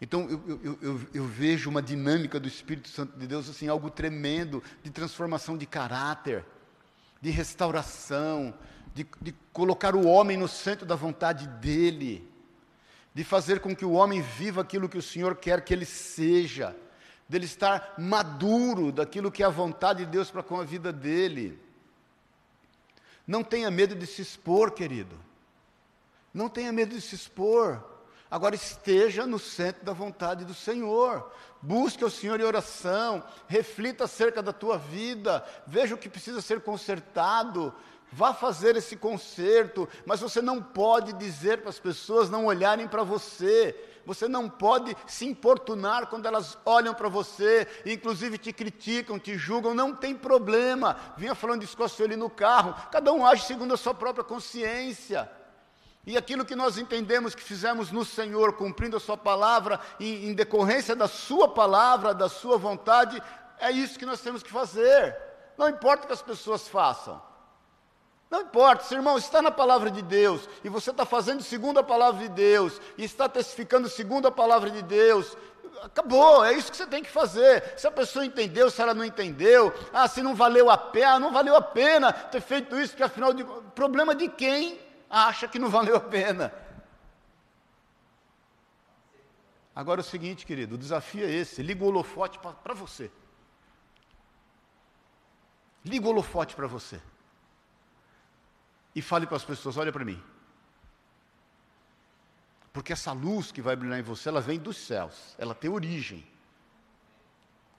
[0.02, 3.90] Então eu, eu, eu, eu, vejo uma dinâmica do Espírito Santo de Deus, assim, algo
[3.90, 6.46] tremendo, de transformação de caráter,
[7.22, 8.54] de restauração,
[8.94, 12.30] de, de colocar o homem no centro da vontade dele,
[13.14, 16.76] de fazer com que o homem viva aquilo que o Senhor quer que ele seja,
[17.28, 21.58] dele estar maduro daquilo que é a vontade de Deus para com a vida dele.
[23.26, 25.18] Não tenha medo de se expor, querido.
[26.34, 27.95] Não tenha medo de se expor.
[28.36, 31.32] Agora esteja no centro da vontade do Senhor.
[31.62, 36.60] Busque o Senhor em oração, reflita acerca da tua vida, veja o que precisa ser
[36.60, 37.74] consertado,
[38.12, 43.04] vá fazer esse conserto, mas você não pode dizer para as pessoas não olharem para
[43.04, 43.74] você.
[44.06, 49.74] Você não pode se importunar quando elas olham para você, inclusive te criticam, te julgam,
[49.74, 50.98] não tem problema.
[51.16, 52.76] Vinha falando isso com ali no carro.
[52.92, 55.32] Cada um age segundo a sua própria consciência.
[56.06, 60.34] E aquilo que nós entendemos que fizemos no Senhor, cumprindo a Sua palavra, em, em,
[60.34, 63.22] decorrência da Sua palavra, da Sua vontade,
[63.60, 65.18] é isso que nós temos que fazer.
[65.58, 67.20] Não importa o que as pessoas façam.
[68.30, 71.84] Não importa, se irmão está na palavra de Deus, e você está fazendo segundo a
[71.84, 75.36] palavra de Deus, e está testificando segundo a palavra de Deus,
[75.84, 77.74] acabou, é isso que você tem que fazer.
[77.78, 81.32] Se a pessoa entendeu, se ela não entendeu, ah, se não valeu a pena, não
[81.32, 84.85] valeu a pena ter feito isso, porque afinal de problema de quem?
[85.10, 86.54] Acha que não valeu a pena.
[89.76, 93.12] Agora é o seguinte, querido, o desafio é esse: liga o holofote para você.
[95.84, 97.02] Liga o holofote para você.
[98.96, 100.22] E fale para as pessoas: olha para mim.
[102.72, 106.26] Porque essa luz que vai brilhar em você, ela vem dos céus, ela tem origem.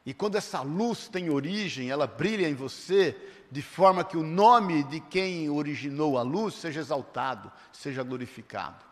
[0.07, 3.17] E quando essa luz tem origem, ela brilha em você,
[3.51, 8.85] de forma que o nome de quem originou a luz seja exaltado, seja glorificado.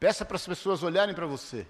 [0.00, 1.64] Peça para as pessoas olharem para você.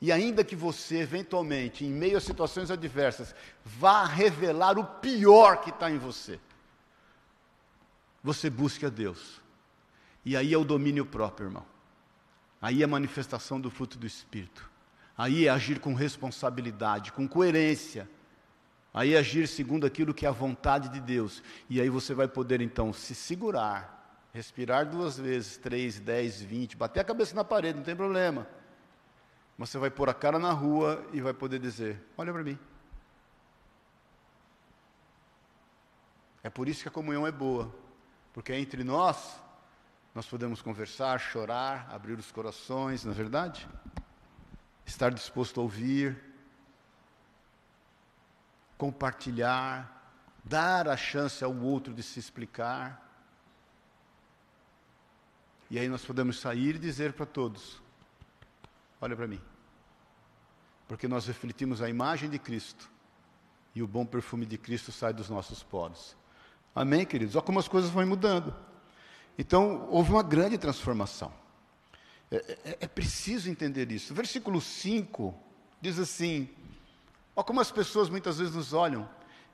[0.00, 3.34] E ainda que você, eventualmente, em meio a situações adversas,
[3.64, 6.38] vá revelar o pior que está em você,
[8.22, 9.40] você busque a Deus.
[10.24, 11.77] E aí é o domínio próprio, irmão.
[12.60, 14.68] Aí é manifestação do fruto do Espírito.
[15.16, 18.08] Aí é agir com responsabilidade, com coerência.
[18.92, 21.42] Aí é agir segundo aquilo que é a vontade de Deus.
[21.68, 27.00] E aí você vai poder então se segurar, respirar duas vezes, três, dez, vinte, bater
[27.00, 28.46] a cabeça na parede, não tem problema.
[29.56, 32.58] Mas você vai pôr a cara na rua e vai poder dizer: Olha para mim.
[36.42, 37.74] É por isso que a comunhão é boa,
[38.32, 39.38] porque é entre nós
[40.18, 43.68] nós podemos conversar, chorar, abrir os corações, não é verdade?
[44.84, 46.20] Estar disposto a ouvir,
[48.76, 53.00] compartilhar, dar a chance ao outro de se explicar.
[55.70, 57.80] E aí nós podemos sair e dizer para todos:
[59.00, 59.40] olha para mim.
[60.88, 62.90] Porque nós refletimos a imagem de Cristo
[63.72, 66.16] e o bom perfume de Cristo sai dos nossos poros.
[66.74, 67.36] Amém, queridos?
[67.36, 68.66] Olha como as coisas vão mudando.
[69.38, 71.32] Então, houve uma grande transformação.
[72.30, 74.12] É, é, é preciso entender isso.
[74.12, 75.32] versículo 5
[75.80, 76.48] diz assim:
[77.36, 79.08] Olha como as pessoas muitas vezes nos olham.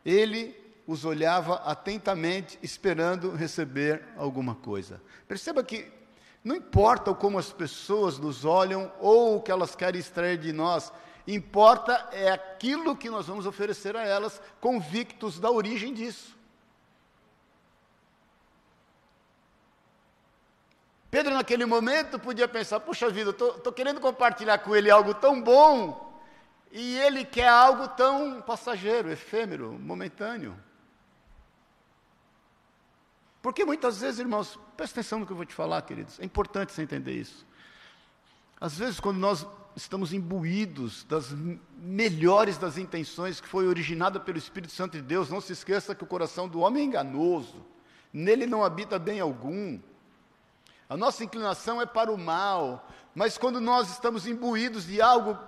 [0.05, 5.01] Ele os olhava atentamente, esperando receber alguma coisa.
[5.29, 5.91] Perceba que
[6.43, 10.93] não importa como as pessoas nos olham ou o que elas querem extrair de nós,
[11.27, 16.37] importa é aquilo que nós vamos oferecer a elas, convictos da origem disso.
[21.15, 26.21] Pedro, naquele momento, podia pensar: puxa vida, estou querendo compartilhar com ele algo tão bom,
[26.73, 30.57] e ele quer algo tão passageiro, efêmero, momentâneo.
[33.41, 36.73] Porque muitas vezes, irmãos, presta atenção no que eu vou te falar, queridos, é importante
[36.73, 37.47] você entender isso.
[38.61, 39.47] Às vezes, quando nós
[39.77, 41.33] estamos imbuídos das
[41.79, 46.03] melhores das intenções que foi originada pelo Espírito Santo de Deus, não se esqueça que
[46.03, 47.65] o coração do homem é enganoso,
[48.13, 49.79] nele não habita bem algum.
[50.89, 55.39] A nossa inclinação é para o mal, mas quando nós estamos imbuídos de algo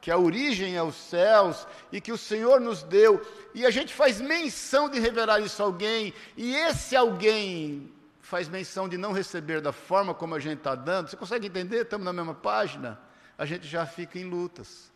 [0.00, 3.20] que a origem é os céus e que o Senhor nos deu,
[3.54, 8.88] e a gente faz menção de revelar isso a alguém, e esse alguém faz menção
[8.88, 11.82] de não receber da forma como a gente está dando, você consegue entender?
[11.82, 13.00] Estamos na mesma página?
[13.36, 14.90] A gente já fica em lutas,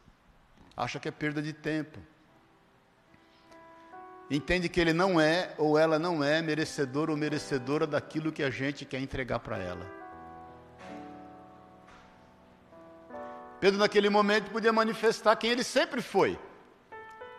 [0.76, 1.98] acha que é perda de tempo.
[4.30, 8.50] Entende que ele não é ou ela não é merecedor ou merecedora daquilo que a
[8.50, 9.84] gente quer entregar para ela.
[13.58, 16.38] Pedro, naquele momento, podia manifestar quem ele sempre foi.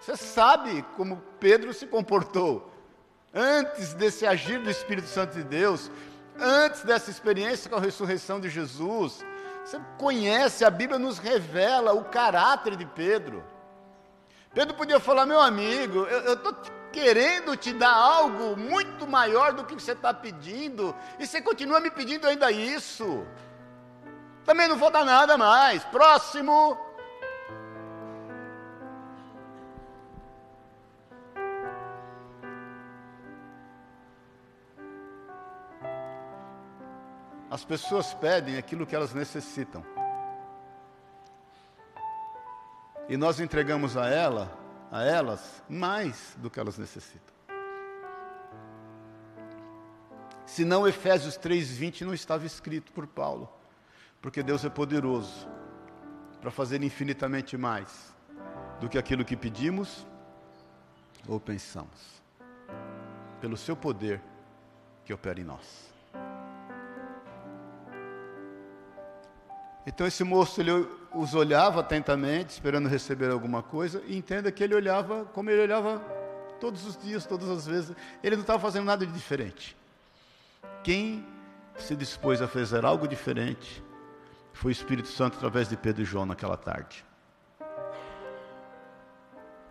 [0.02, 2.72] Você sabe como Pedro se comportou
[3.34, 5.90] antes desse agir do Espírito Santo de Deus.
[6.38, 9.24] antes dessa experiência com a ressurreição de Jesus.
[9.64, 13.44] Você conhece, a Bíblia nos revela o caráter de Pedro.
[14.54, 16.54] Pedro podia falar, meu amigo, eu estou
[16.92, 21.90] querendo te dar algo muito maior do que você está pedindo, e você continua me
[21.90, 23.26] pedindo ainda isso.
[24.46, 25.84] Também não vou dar nada mais.
[25.86, 26.78] Próximo.
[37.50, 39.84] As pessoas pedem aquilo que elas necessitam.
[43.10, 44.58] E nós entregamos a ela,
[44.92, 47.34] a elas, mais do que elas necessitam.
[50.46, 53.50] Senão Efésios 3:20 não estava escrito por Paulo,
[54.22, 55.48] porque Deus é poderoso
[56.42, 58.14] para fazer infinitamente mais
[58.82, 60.06] do que aquilo que pedimos
[61.26, 62.22] ou pensamos,
[63.40, 64.22] pelo seu poder
[65.06, 65.90] que opera em nós.
[69.86, 74.76] Então esse moço ele os olhava atentamente, esperando receber alguma coisa, e entenda que ele
[74.76, 76.00] olhava como ele olhava
[76.60, 77.96] todos os dias, todas as vezes.
[78.24, 79.76] Ele não estava fazendo nada de diferente.
[80.84, 81.26] Quem
[81.78, 83.84] se dispôs a fazer algo diferente
[84.54, 87.06] foi o Espírito Santo através de Pedro e João naquela tarde.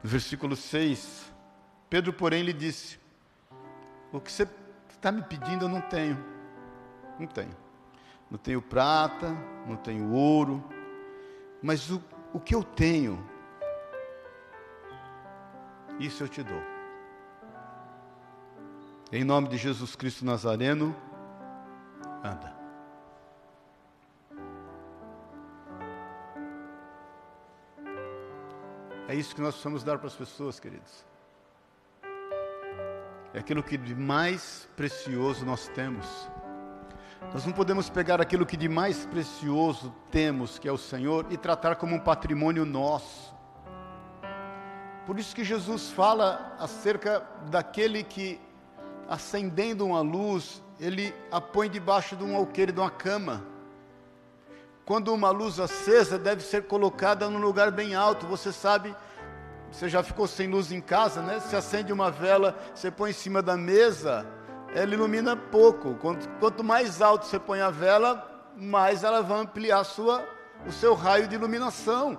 [0.03, 1.31] No versículo 6,
[1.89, 2.99] Pedro, porém, lhe disse:
[4.13, 4.49] O que você
[4.89, 6.19] está me pedindo eu não tenho.
[7.19, 7.55] Não tenho
[8.31, 10.63] não tenho prata, não tenho ouro,
[11.63, 13.23] mas o, o que eu tenho,
[15.99, 16.63] isso eu te dou.
[19.13, 20.95] Em nome de Jesus Cristo Nazareno,
[22.23, 22.61] anda.
[29.09, 31.05] É isso que nós precisamos dar para as pessoas, queridos.
[33.35, 36.07] É aquilo que de mais precioso nós temos.
[37.33, 41.37] Nós não podemos pegar aquilo que de mais precioso temos, que é o Senhor, e
[41.37, 43.33] tratar como um patrimônio nosso.
[45.07, 48.41] Por isso que Jesus fala acerca daquele que,
[49.09, 53.45] acendendo uma luz, ele a põe debaixo de um alqueire, de uma cama.
[54.85, 58.95] Quando uma luz acesa deve ser colocada num lugar bem alto, você sabe,
[59.71, 61.39] você já ficou sem luz em casa, né?
[61.39, 64.27] Se acende uma vela, você põe em cima da mesa,
[64.75, 65.95] ela ilumina pouco.
[65.95, 70.25] Quanto, quanto mais alto você põe a vela, mais ela vai ampliar sua,
[70.67, 72.19] o seu raio de iluminação.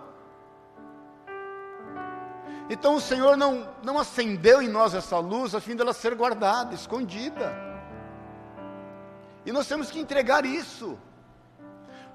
[2.70, 6.74] Então o Senhor não, não acendeu em nós essa luz a fim dela ser guardada,
[6.74, 7.54] escondida.
[9.46, 10.98] E nós temos que entregar isso.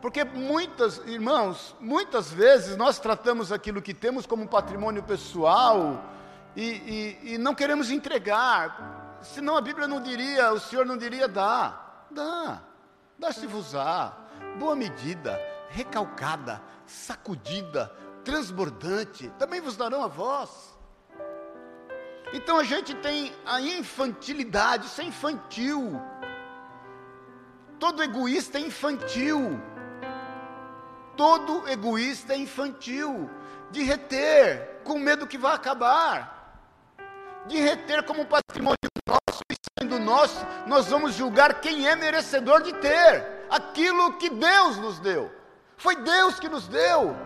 [0.01, 6.05] Porque muitas, irmãos, muitas vezes nós tratamos aquilo que temos como patrimônio pessoal
[6.55, 11.29] e, e, e não queremos entregar senão a Bíblia não diria, o Senhor não diria
[11.29, 12.63] dá, dá,
[13.19, 14.17] dá-se-vos-á,
[14.59, 17.93] boa medida, recalcada, sacudida,
[18.25, 20.77] transbordante, também vos darão a vós.
[22.33, 26.01] Então a gente tem a infantilidade, isso é infantil.
[27.79, 29.61] Todo egoísta é infantil.
[31.17, 33.31] Todo egoísta é infantil.
[33.71, 36.36] De reter, com medo que vai acabar.
[37.49, 42.73] De reter como patrimônio nosso e sendo nosso, nós vamos julgar quem é merecedor de
[42.75, 45.33] ter aquilo que Deus nos deu.
[45.77, 47.17] Foi Deus que nos deu.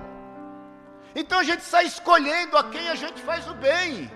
[1.15, 4.11] Então a gente sai escolhendo a quem a gente faz o bem.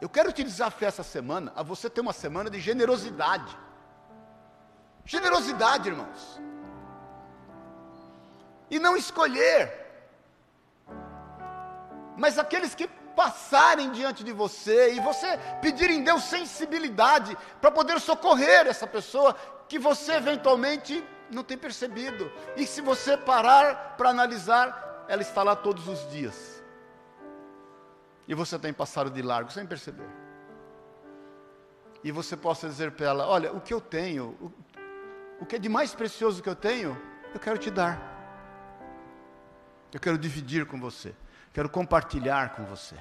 [0.00, 3.58] Eu quero te desafiar essa semana a você ter uma semana de generosidade.
[5.04, 6.40] Generosidade, irmãos.
[8.70, 9.87] E não escolher
[12.18, 18.00] mas aqueles que passarem diante de você e você pedir em Deus sensibilidade para poder
[18.00, 19.34] socorrer essa pessoa
[19.68, 22.30] que você eventualmente não tem percebido.
[22.56, 26.62] E se você parar para analisar, ela está lá todos os dias.
[28.26, 30.08] E você tem passado de largo sem perceber.
[32.02, 34.52] E você possa dizer para ela: Olha, o que eu tenho, o,
[35.40, 37.00] o que é de mais precioso que eu tenho,
[37.32, 38.00] eu quero te dar.
[39.92, 41.14] Eu quero dividir com você
[41.52, 42.96] quero compartilhar com você.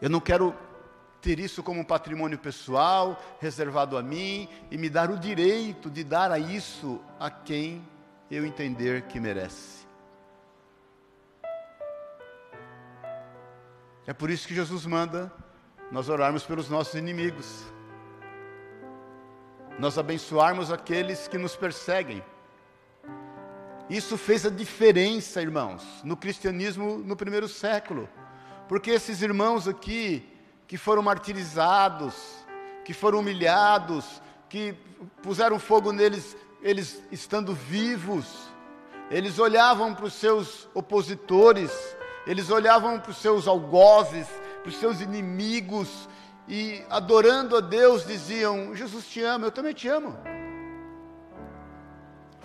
[0.00, 0.54] Eu não quero
[1.20, 6.04] ter isso como um patrimônio pessoal, reservado a mim, e me dar o direito de
[6.04, 7.86] dar a isso a quem
[8.30, 9.86] eu entender que merece.
[14.06, 15.32] É por isso que Jesus manda
[15.90, 17.64] nós orarmos pelos nossos inimigos,
[19.78, 22.24] nós abençoarmos aqueles que nos perseguem
[23.88, 28.08] isso fez a diferença, irmãos, no cristianismo no primeiro século.
[28.68, 30.26] Porque esses irmãos aqui,
[30.66, 32.14] que foram martirizados,
[32.84, 34.74] que foram humilhados, que
[35.22, 38.26] puseram fogo neles, eles estando vivos,
[39.10, 41.70] eles olhavam para os seus opositores,
[42.26, 44.26] eles olhavam para os seus algozes,
[44.62, 46.08] para os seus inimigos,
[46.48, 50.16] e adorando a Deus diziam: Jesus te ama, eu também te amo.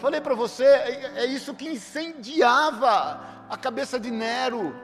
[0.02, 4.76] Falei para você, é, é isso que incendiava a cabeça de Nero.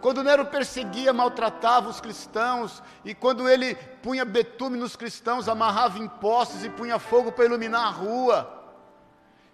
[0.00, 6.08] Quando Nero perseguia, maltratava os cristãos, e quando ele punha betume nos cristãos, amarrava em
[6.08, 8.64] postes e punha fogo para iluminar a rua,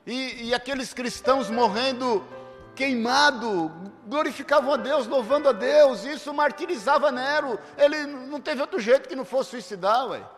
[0.06, 2.24] e, e aqueles cristãos morrendo
[2.74, 3.70] queimado,
[4.06, 9.14] glorificavam a Deus, louvando a Deus, isso martirizava Nero, ele não teve outro jeito que
[9.16, 10.37] não fosse suicidar, ué.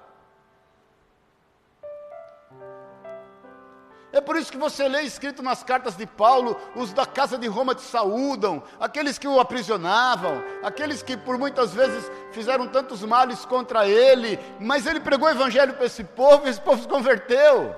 [4.12, 7.46] É por isso que você lê escrito nas cartas de Paulo: os da casa de
[7.46, 13.44] Roma te saúdam, aqueles que o aprisionavam, aqueles que por muitas vezes fizeram tantos males
[13.44, 17.76] contra ele, mas ele pregou o evangelho para esse povo e esse povo se converteu.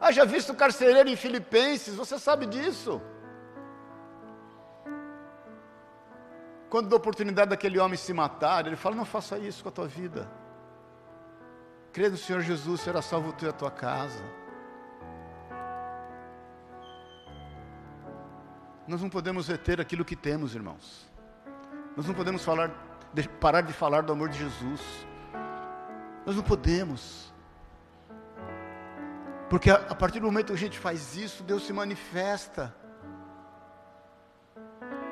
[0.00, 3.00] Haja visto o carcereiro em Filipenses, você sabe disso.
[6.68, 9.86] Quando dá oportunidade daquele homem se matar, ele fala: Não faça isso com a tua
[9.86, 10.28] vida.
[11.92, 14.24] Crê no Senhor Jesus, será salvo tu e a tua casa.
[18.86, 21.08] Nós não podemos reter aquilo que temos, irmãos.
[21.96, 22.70] Nós não podemos falar,
[23.40, 24.80] parar de falar do amor de Jesus.
[26.26, 27.32] Nós não podemos.
[29.48, 32.74] Porque a, a partir do momento que a gente faz isso, Deus se manifesta.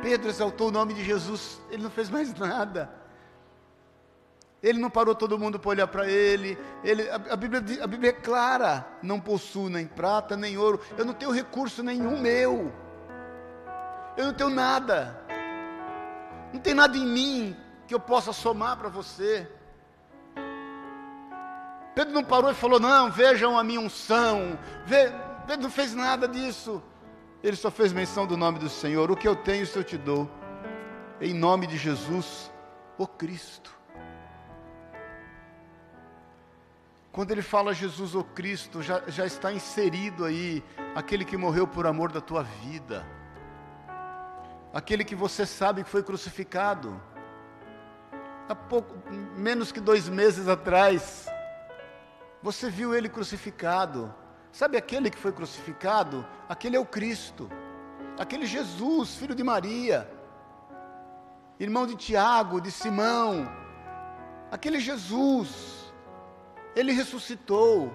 [0.02, 2.92] Pedro exaltou o nome de Jesus, ele não fez mais nada.
[4.62, 6.58] Ele não parou todo mundo para olhar para ele.
[6.84, 11.04] ele a, a, Bíblia, a Bíblia é clara: não possuo nem prata nem ouro, eu
[11.04, 12.72] não tenho recurso nenhum meu.
[14.16, 15.18] Eu não tenho nada.
[16.52, 17.56] Não tem nada em mim
[17.86, 19.48] que eu possa somar para você.
[21.94, 24.58] Pedro não parou e falou: Não, vejam a minha unção.
[25.46, 26.82] Pedro não fez nada disso.
[27.42, 29.10] Ele só fez menção do nome do Senhor.
[29.10, 30.30] O que eu tenho, isso eu te dou.
[31.20, 32.52] Em nome de Jesus,
[32.98, 33.72] o Cristo.
[37.10, 41.86] Quando ele fala Jesus, o Cristo, já, já está inserido aí aquele que morreu por
[41.86, 43.04] amor da tua vida
[44.72, 47.00] aquele que você sabe que foi crucificado.
[48.48, 48.96] Há pouco,
[49.36, 51.26] menos que dois meses atrás,
[52.42, 54.12] você viu ele crucificado.
[54.50, 56.26] Sabe aquele que foi crucificado?
[56.48, 57.50] Aquele é o Cristo,
[58.18, 60.10] aquele Jesus, filho de Maria,
[61.58, 63.48] irmão de Tiago, de Simão,
[64.50, 65.92] aquele Jesus,
[66.74, 67.92] ele ressuscitou.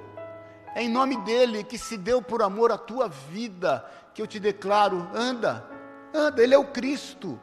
[0.74, 4.40] É em nome dele que se deu por amor à tua vida que eu te
[4.40, 5.77] declaro: anda,
[6.18, 7.40] Anda, Ele é o Cristo.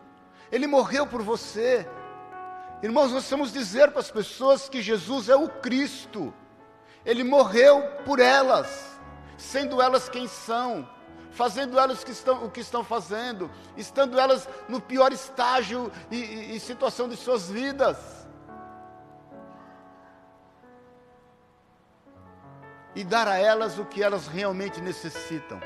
[0.50, 1.88] Ele morreu por você.
[2.82, 6.34] Irmãos, nós vamos dizer para as pessoas que Jesus é o Cristo.
[7.04, 8.98] Ele morreu por elas,
[9.36, 10.88] sendo elas quem são,
[11.30, 16.56] fazendo elas que estão, o que estão fazendo, estando elas no pior estágio e, e,
[16.56, 17.96] e situação de suas vidas.
[22.94, 25.60] E dar a elas o que elas realmente necessitam.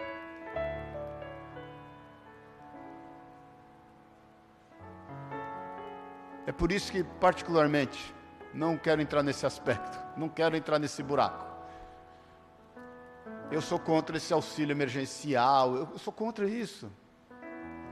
[6.49, 8.15] É por isso que, particularmente,
[8.55, 11.45] não quero entrar nesse aspecto, não quero entrar nesse buraco.
[13.51, 16.91] Eu sou contra esse auxílio emergencial, eu sou contra isso.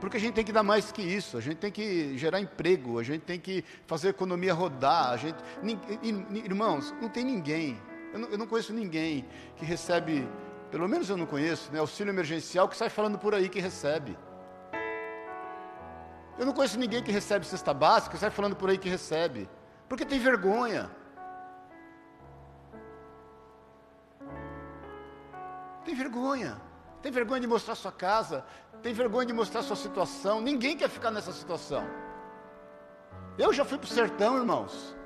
[0.01, 2.97] Porque a gente tem que dar mais que isso, a gente tem que gerar emprego,
[2.97, 5.11] a gente tem que fazer a economia rodar.
[5.11, 5.37] A gente,
[6.43, 7.79] irmãos, não tem ninguém,
[8.11, 9.23] eu não, eu não conheço ninguém
[9.55, 10.27] que recebe,
[10.71, 14.17] pelo menos eu não conheço, né, auxílio emergencial que sai falando por aí que recebe.
[16.37, 19.49] Eu não conheço ninguém que recebe cesta básica sai falando por aí que recebe,
[19.89, 20.89] porque tem vergonha.
[25.83, 26.61] Tem vergonha.
[27.01, 28.43] Tem vergonha de mostrar sua casa,
[28.81, 30.41] tem vergonha de mostrar sua situação.
[30.41, 31.87] Ninguém quer ficar nessa situação.
[33.37, 34.96] Eu já fui para o sertão, irmãos.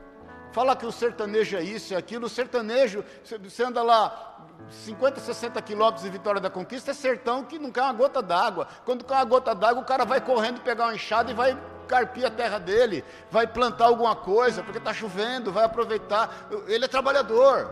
[0.51, 2.25] Fala que o sertanejo é isso, é aquilo.
[2.25, 4.37] O sertanejo, você anda lá
[4.69, 8.67] 50, 60 quilômetros de Vitória da Conquista, é sertão que não cai uma gota d'água.
[8.85, 12.25] Quando cai uma gota d'água, o cara vai correndo pegar uma enxada e vai carpir
[12.25, 16.47] a terra dele, vai plantar alguma coisa, porque está chovendo, vai aproveitar.
[16.67, 17.69] Ele é trabalhador.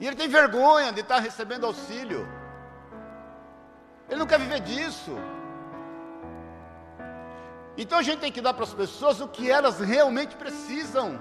[0.00, 2.28] E ele tem vergonha de estar tá recebendo auxílio.
[4.08, 5.16] Ele não quer viver disso.
[7.76, 11.20] Então a gente tem que dar para as pessoas o que elas realmente precisam.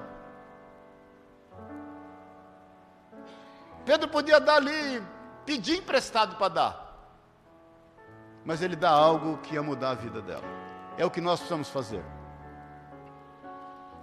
[3.85, 5.03] Pedro podia dar ali,
[5.45, 6.83] pedir emprestado para dar.
[8.45, 10.43] mas ele dá algo que ia mudar a vida dela.
[10.97, 12.03] É o que nós precisamos fazer.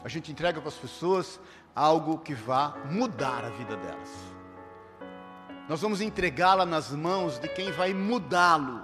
[0.02, 1.38] A gente entrega para as pessoas
[1.74, 4.10] algo que vá mudar a vida delas.
[5.68, 8.82] Nós vamos entregá-la nas mãos de quem vai mudá-lo,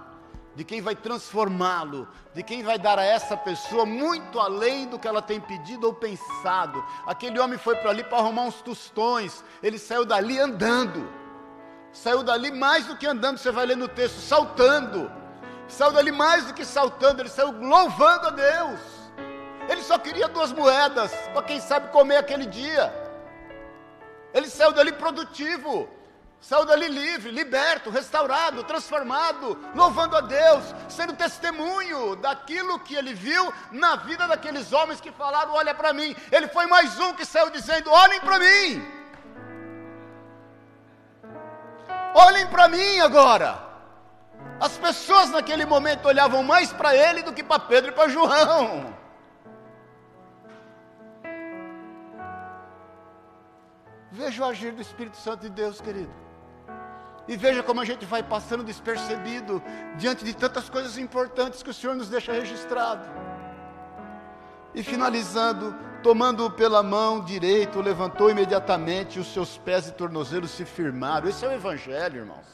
[0.57, 5.07] de quem vai transformá-lo, de quem vai dar a essa pessoa muito além do que
[5.07, 6.83] ela tem pedido ou pensado.
[7.07, 11.07] Aquele homem foi para ali para arrumar uns tostões, ele saiu dali andando,
[11.93, 15.13] saiu dali mais do que andando, você vai ler no texto, saltando,
[15.69, 18.81] saiu dali mais do que saltando, ele saiu louvando a Deus.
[19.69, 22.95] Ele só queria duas moedas para quem sabe comer aquele dia.
[24.33, 25.89] Ele saiu dali produtivo,
[26.41, 33.53] saiu dali livre, liberto, restaurado, transformado, louvando a Deus, sendo testemunho daquilo que ele viu
[33.73, 36.15] na vida daqueles homens que falaram: Olha para mim.
[36.31, 38.97] Ele foi mais um que saiu dizendo: Olhem para mim.
[42.15, 43.67] Olhem para mim agora.
[44.61, 48.95] As pessoas naquele momento olhavam mais para ele do que para Pedro e para João.
[54.11, 56.26] Veja o agir do Espírito Santo de Deus, querido.
[57.29, 59.63] E veja como a gente vai passando despercebido
[59.97, 63.05] diante de tantas coisas importantes que o Senhor nos deixa registrado.
[64.75, 70.65] E finalizando, tomando-o pela mão direita, levantou imediatamente, e os seus pés e tornozelos se
[70.65, 71.29] firmaram.
[71.29, 72.47] Esse é o Evangelho, irmãos.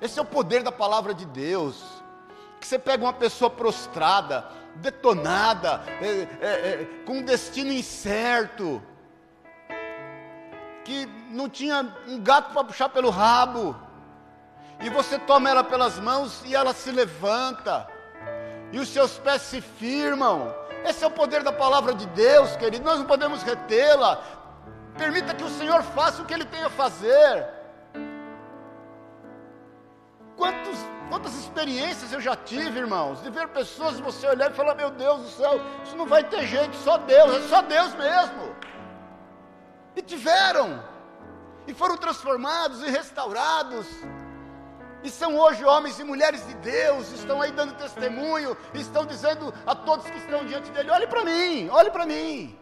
[0.00, 1.84] Esse é o poder da palavra de Deus.
[2.58, 4.46] Que você pega uma pessoa prostrada,
[4.76, 8.82] detonada, é, é, é, com um destino incerto,
[10.90, 13.76] que não tinha um gato para puxar pelo rabo.
[14.80, 17.86] E você toma ela pelas mãos e ela se levanta.
[18.72, 20.52] E os seus pés se firmam.
[20.84, 22.84] Esse é o poder da palavra de Deus, querido.
[22.84, 24.20] Nós não podemos retê-la.
[24.98, 27.46] Permita que o Senhor faça o que Ele tem a fazer.
[30.36, 30.78] Quantos,
[31.08, 35.20] quantas experiências eu já tive, irmãos, de ver pessoas você olhar e falar: Meu Deus
[35.20, 38.49] do céu, isso não vai ter jeito, só Deus, é só Deus mesmo.
[40.00, 40.82] E tiveram,
[41.66, 43.86] e foram transformados e restaurados.
[45.04, 49.74] E são hoje homens e mulheres de Deus, estão aí dando testemunho, estão dizendo a
[49.74, 52.58] todos que estão diante dele: olhe para mim, olhe para mim.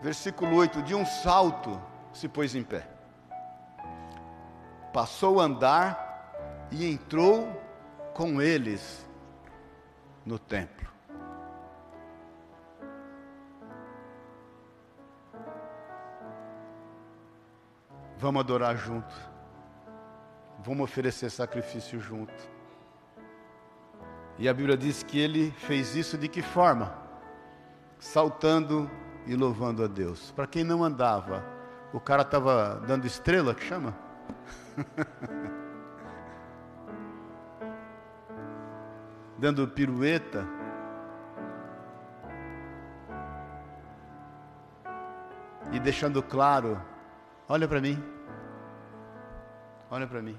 [0.00, 1.78] Versículo 8: De um salto
[2.14, 2.88] se pôs em pé,
[4.90, 7.46] passou a andar e entrou
[8.14, 9.04] com eles
[10.26, 10.86] no templo.
[18.18, 19.14] Vamos adorar junto.
[20.64, 22.34] Vamos oferecer sacrifício junto.
[24.38, 26.92] E a Bíblia diz que ele fez isso de que forma?
[27.98, 28.90] Saltando
[29.26, 30.32] e louvando a Deus.
[30.32, 31.44] Para quem não andava,
[31.92, 33.96] o cara estava dando estrela, que chama?
[39.38, 40.46] dando pirueta.
[45.72, 46.80] E deixando claro:
[47.48, 48.02] olha para mim,
[49.90, 50.38] olha para mim.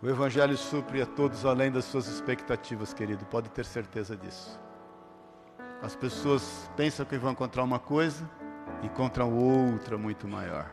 [0.00, 4.60] O Evangelho supre a todos além das suas expectativas, querido, pode ter certeza disso.
[5.82, 8.28] As pessoas pensam que vão encontrar uma coisa,
[8.82, 10.70] encontram outra muito maior.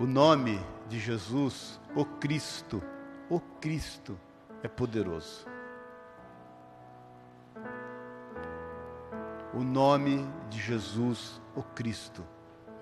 [0.00, 2.82] O nome de Jesus, o Cristo,
[3.28, 4.18] o Cristo
[4.62, 5.46] é poderoso.
[9.52, 12.24] O nome de Jesus, o Cristo,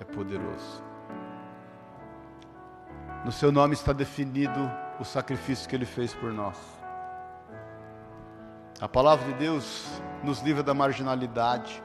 [0.01, 0.83] é poderoso.
[3.25, 6.59] No seu nome está definido o sacrifício que ele fez por nós.
[8.81, 11.81] A palavra de Deus nos livra da marginalidade.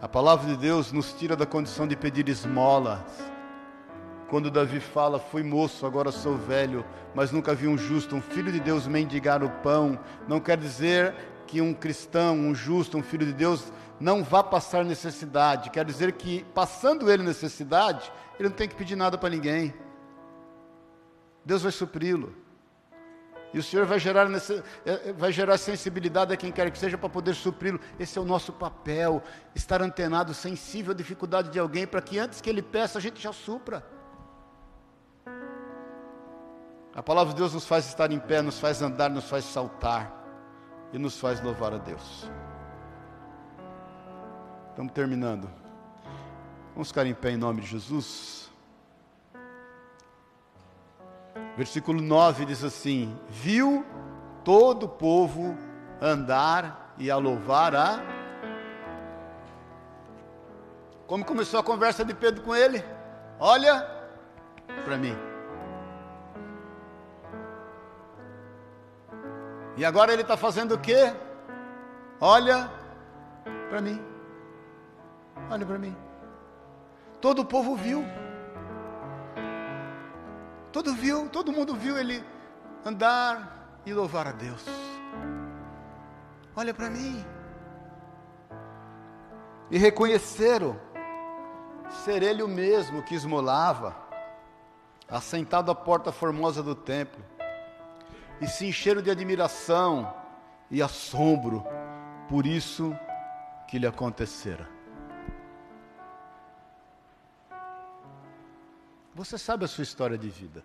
[0.00, 3.33] A palavra de Deus nos tira da condição de pedir esmolas
[4.28, 8.50] quando Davi fala, fui moço, agora sou velho, mas nunca vi um justo, um filho
[8.50, 11.14] de Deus mendigar o pão, não quer dizer
[11.46, 16.12] que um cristão, um justo, um filho de Deus não vá passar necessidade, quer dizer
[16.12, 19.72] que passando ele necessidade, ele não tem que pedir nada para ninguém.
[21.44, 22.34] Deus vai supri-lo.
[23.52, 26.98] E o Senhor vai gerar, é, é, vai gerar sensibilidade a quem quer que seja
[26.98, 27.78] para poder supri-lo.
[28.00, 29.22] Esse é o nosso papel,
[29.54, 33.22] estar antenado, sensível à dificuldade de alguém, para que antes que ele peça, a gente
[33.22, 33.93] já supra.
[36.94, 40.12] A palavra de Deus nos faz estar em pé, nos faz andar, nos faz saltar
[40.92, 42.30] e nos faz louvar a Deus.
[44.70, 45.50] Estamos terminando.
[46.72, 48.48] Vamos ficar em pé em nome de Jesus.
[51.56, 53.84] Versículo 9 diz assim: Viu
[54.44, 55.56] todo o povo
[56.00, 58.00] andar e a louvar a.
[61.08, 62.84] Como começou a conversa de Pedro com ele?
[63.40, 63.84] Olha
[64.84, 65.33] para mim.
[69.76, 71.12] E agora ele está fazendo o quê?
[72.20, 72.70] Olha
[73.68, 74.00] para mim.
[75.50, 75.96] Olha para mim.
[77.20, 78.04] Todo o povo viu.
[80.72, 82.24] Todo viu, todo mundo viu ele
[82.84, 84.64] andar e louvar a Deus.
[86.56, 87.24] Olha para mim.
[89.70, 90.78] E reconheceram
[92.04, 93.94] ser ele o mesmo que esmolava,
[95.08, 97.24] assentado à porta formosa do templo,
[98.40, 100.14] e se encheram de admiração
[100.70, 101.64] e assombro
[102.28, 102.96] por isso
[103.68, 104.68] que lhe acontecera.
[109.14, 110.64] Você sabe a sua história de vida.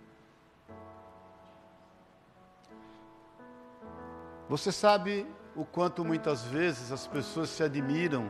[4.47, 8.27] Você sabe o quanto muitas vezes as pessoas se admiram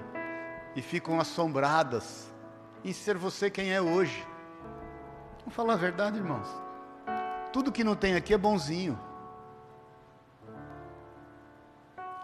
[0.76, 2.30] e ficam assombradas
[2.84, 4.28] em ser você quem é hoje.
[5.40, 6.48] Vamos falar a verdade, irmãos.
[7.54, 9.00] Tudo que não tem aqui é bonzinho.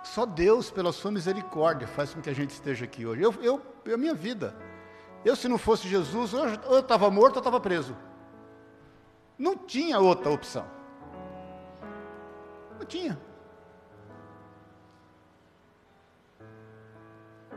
[0.06, 3.24] Só Deus, pela sua misericórdia, faz com que a gente esteja aqui hoje.
[3.24, 4.56] Eu, eu, a minha vida.
[5.26, 7.98] Eu, se não fosse Jesus, ou eu estava morto ou estava preso.
[9.36, 10.64] Não tinha outra opção.
[12.78, 13.20] Não tinha.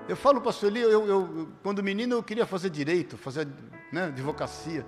[0.09, 3.47] Eu falo, pastor Eli, eu, eu, quando menino eu queria fazer direito, fazer
[3.93, 4.87] né, advocacia.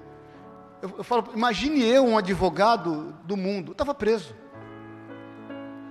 [0.81, 4.35] Eu, eu falo, imagine eu, um advogado do mundo, estava preso.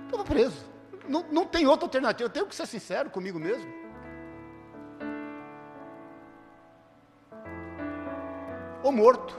[0.06, 0.69] Estava preso.
[1.10, 3.68] Não, não tem outra alternativa, eu tenho que ser sincero comigo mesmo.
[8.84, 9.34] Ou morto.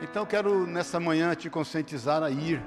[0.00, 2.64] Então quero nessa manhã te conscientizar a ir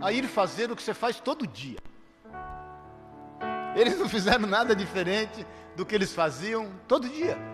[0.00, 1.78] a ir fazer o que você faz todo dia.
[3.74, 5.44] Eles não fizeram nada diferente
[5.76, 7.51] do que eles faziam todo dia.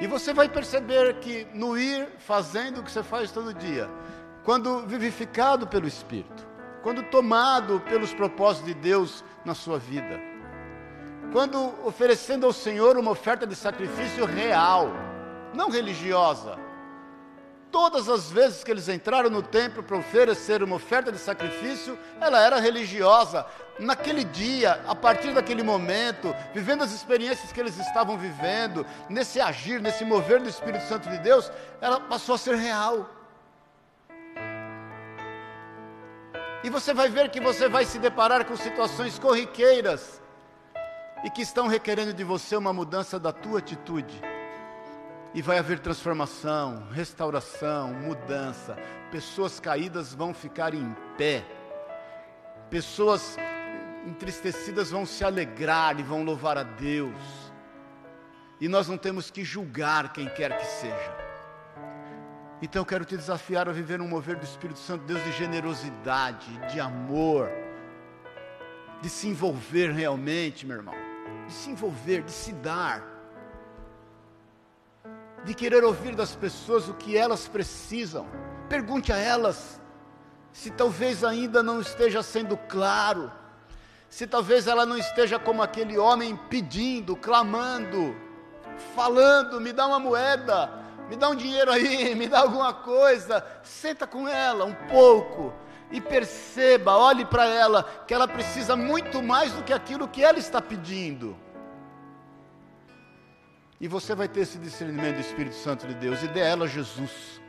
[0.00, 3.88] E você vai perceber que no ir fazendo o que você faz todo dia,
[4.44, 6.46] quando vivificado pelo Espírito,
[6.82, 10.20] quando tomado pelos propósitos de Deus na sua vida,
[11.32, 14.90] quando oferecendo ao Senhor uma oferta de sacrifício real,
[15.54, 16.58] não religiosa,
[17.70, 22.40] Todas as vezes que eles entraram no templo para oferecer uma oferta de sacrifício, ela
[22.40, 23.44] era religiosa.
[23.78, 29.80] Naquele dia, a partir daquele momento, vivendo as experiências que eles estavam vivendo, nesse agir,
[29.80, 31.50] nesse mover do Espírito Santo de Deus,
[31.80, 33.10] ela passou a ser real.
[36.64, 40.22] E você vai ver que você vai se deparar com situações corriqueiras
[41.24, 44.35] e que estão requerendo de você uma mudança da tua atitude
[45.36, 48.74] e vai haver transformação, restauração, mudança.
[49.12, 51.44] Pessoas caídas vão ficar em pé.
[52.70, 53.36] Pessoas
[54.06, 57.52] entristecidas vão se alegrar e vão louvar a Deus.
[58.58, 61.16] E nós não temos que julgar quem quer que seja.
[62.62, 66.48] Então eu quero te desafiar a viver um mover do Espírito Santo, Deus de generosidade,
[66.72, 67.50] de amor,
[69.02, 70.94] de se envolver realmente, meu irmão,
[71.46, 73.15] de se envolver, de se dar
[75.46, 78.26] de querer ouvir das pessoas o que elas precisam.
[78.68, 79.80] Pergunte a elas
[80.52, 83.30] se talvez ainda não esteja sendo claro,
[84.08, 88.16] se talvez ela não esteja como aquele homem pedindo, clamando,
[88.94, 90.68] falando: me dá uma moeda,
[91.08, 93.44] me dá um dinheiro aí, me dá alguma coisa.
[93.62, 95.54] Senta com ela um pouco
[95.92, 100.38] e perceba, olhe para ela, que ela precisa muito mais do que aquilo que ela
[100.38, 101.36] está pedindo.
[103.80, 106.22] E você vai ter esse discernimento do Espírito Santo de Deus.
[106.22, 107.40] E dê ela Jesus.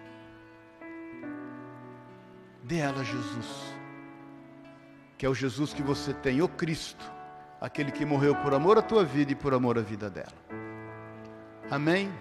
[2.64, 3.76] Dê ela Jesus.
[5.18, 7.12] Que é o Jesus que você tem, o Cristo.
[7.62, 10.28] Aquele que morreu por amor à tua vida e por amor à vida dela.
[11.72, 12.12] Amém?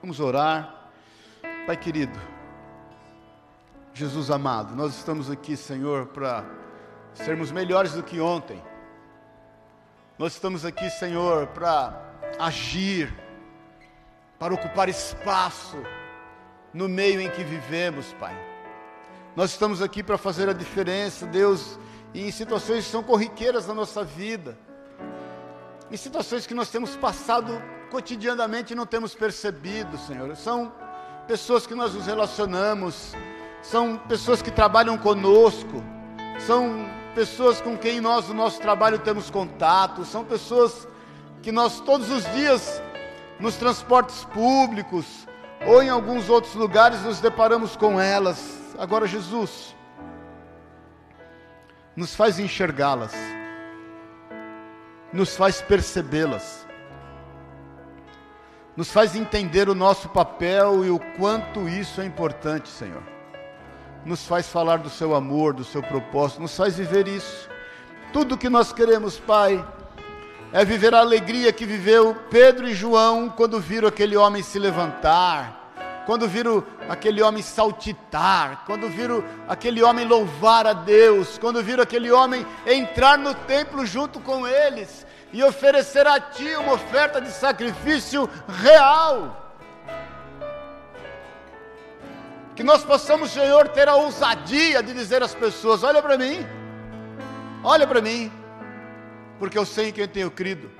[0.00, 0.90] Vamos orar.
[1.66, 2.18] Pai querido,
[3.92, 6.44] Jesus amado, nós estamos aqui, Senhor, para
[7.14, 8.60] sermos melhores do que ontem.
[10.18, 12.09] Nós estamos aqui, Senhor, para
[12.40, 13.12] agir,
[14.38, 15.76] para ocupar espaço
[16.72, 18.34] no meio em que vivemos, Pai.
[19.36, 21.78] Nós estamos aqui para fazer a diferença, Deus,
[22.14, 24.58] em situações que são corriqueiras na nossa vida,
[25.90, 30.34] em situações que nós temos passado cotidianamente e não temos percebido, Senhor.
[30.36, 30.72] São
[31.26, 33.14] pessoas que nós nos relacionamos,
[33.62, 35.84] são pessoas que trabalham conosco,
[36.46, 40.88] são pessoas com quem nós, no nosso trabalho, temos contato, são pessoas
[41.42, 42.82] que nós todos os dias
[43.38, 45.26] nos transportes públicos
[45.66, 48.74] ou em alguns outros lugares nos deparamos com elas.
[48.78, 49.74] Agora, Jesus,
[51.96, 53.12] nos faz enxergá-las,
[55.12, 56.66] nos faz percebê-las,
[58.76, 63.02] nos faz entender o nosso papel e o quanto isso é importante, Senhor.
[64.04, 67.50] Nos faz falar do seu amor, do seu propósito, nos faz viver isso.
[68.14, 69.62] Tudo que nós queremos, Pai,
[70.52, 75.72] é viver a alegria que viveu Pedro e João quando viram aquele homem se levantar,
[76.06, 82.10] quando viram aquele homem saltitar, quando viram aquele homem louvar a Deus, quando viram aquele
[82.10, 88.28] homem entrar no templo junto com eles e oferecer a Ti uma oferta de sacrifício
[88.48, 89.36] real.
[92.56, 96.44] Que nós possamos, Senhor, ter a ousadia de dizer às pessoas: olha para mim,
[97.62, 98.30] olha para mim,
[99.40, 100.70] porque eu sei em quem tenho crido,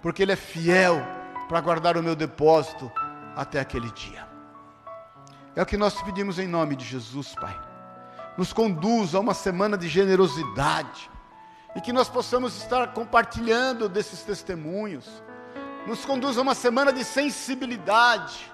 [0.00, 1.06] porque Ele é fiel
[1.50, 2.90] para guardar o meu depósito
[3.36, 4.26] até aquele dia.
[5.54, 7.54] É o que nós pedimos em nome de Jesus, Pai.
[8.38, 11.10] Nos conduza a uma semana de generosidade
[11.76, 15.22] e que nós possamos estar compartilhando desses testemunhos.
[15.86, 18.50] Nos conduza a uma semana de sensibilidade,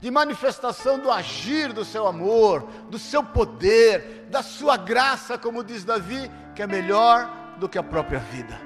[0.00, 5.84] de manifestação do agir do seu amor, do seu poder, da sua graça, como diz
[5.84, 8.58] Davi, que é melhor do que a própria vida.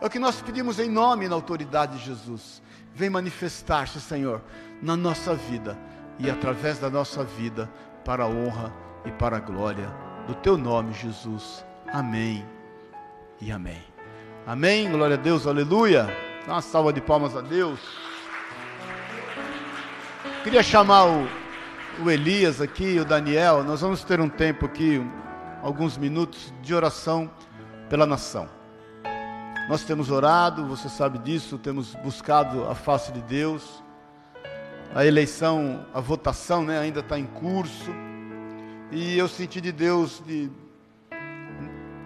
[0.00, 2.62] É o que nós pedimos em nome e na autoridade de Jesus.
[2.94, 4.42] Vem manifestar-se, Senhor,
[4.82, 5.78] na nossa vida
[6.18, 7.70] e através da nossa vida,
[8.04, 8.72] para a honra
[9.04, 9.90] e para a glória
[10.26, 11.64] do Teu nome, Jesus.
[11.92, 12.44] Amém
[13.40, 13.82] e amém.
[14.46, 14.90] Amém.
[14.90, 16.06] Glória a Deus, aleluia.
[16.46, 17.80] Dá uma salva de palmas a Deus.
[20.42, 21.26] Queria chamar o,
[22.04, 23.64] o Elias aqui, o Daniel.
[23.64, 25.02] Nós vamos ter um tempo aqui,
[25.62, 27.30] alguns minutos de oração
[27.94, 28.48] pela nação.
[29.68, 33.84] Nós temos orado, você sabe disso, temos buscado a face de Deus.
[34.92, 37.92] A eleição, a votação né, ainda está em curso.
[38.90, 40.50] E eu senti de Deus de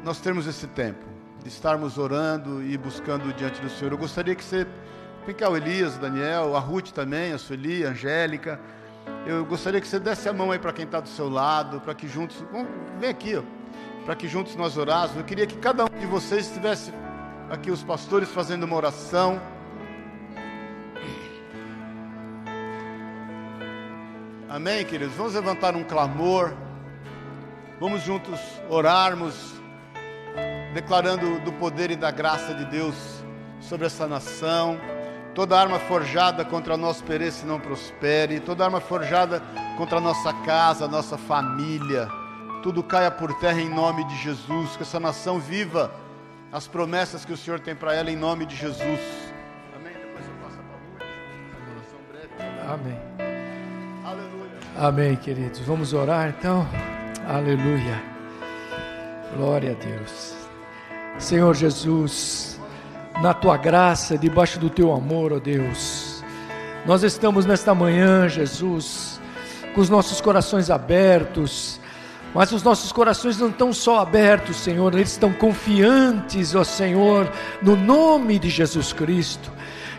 [0.05, 1.07] nós termos esse tempo,
[1.43, 3.93] de estarmos orando e buscando diante do Senhor.
[3.93, 4.66] Eu gostaria que você,
[5.51, 8.61] o Elias, Daniel, a Ruth também, a Sueli, a Angélica.
[9.26, 11.95] Eu gostaria que você desse a mão aí para quem está do seu lado, para
[11.95, 12.45] que juntos.
[13.01, 13.58] Vem aqui, ó
[14.09, 15.19] para que juntos nós orássemos.
[15.19, 16.91] Eu queria que cada um de vocês estivesse
[17.51, 19.39] aqui, os pastores, fazendo uma oração.
[24.49, 25.15] Amém, queridos?
[25.15, 26.55] Vamos levantar um clamor.
[27.79, 28.41] Vamos juntos
[28.71, 29.53] orarmos,
[30.73, 33.23] declarando do poder e da graça de Deus
[33.61, 34.81] sobre essa nação.
[35.35, 38.41] Toda arma forjada contra nós pereça e não prospere.
[38.41, 39.43] Toda arma forjada
[39.77, 42.09] contra a nossa casa, nossa família
[42.69, 45.91] tudo caia por terra em nome de Jesus, que essa nação viva
[46.53, 49.01] as promessas que o Senhor tem para ela em nome de Jesus.
[49.75, 49.95] Amém.
[49.95, 50.59] Depois eu passo
[52.69, 52.99] a Amém.
[54.05, 54.51] Aleluia.
[54.77, 55.61] Amém, queridos.
[55.61, 56.69] Vamos orar então.
[57.27, 58.03] Aleluia.
[59.35, 60.35] Glória a Deus.
[61.19, 62.61] Senhor Jesus,
[63.23, 66.23] na tua graça, debaixo do teu amor, ó Deus,
[66.85, 69.19] nós estamos nesta manhã, Jesus,
[69.75, 71.81] com os nossos corações abertos
[72.39, 77.28] mas os nossos corações não estão só abertos, Senhor, eles estão confiantes, ó Senhor,
[77.61, 79.51] no nome de Jesus Cristo.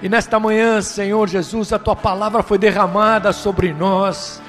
[0.02, 4.42] E nesta manhã, Senhor Jesus, a tua palavra foi derramada sobre nós.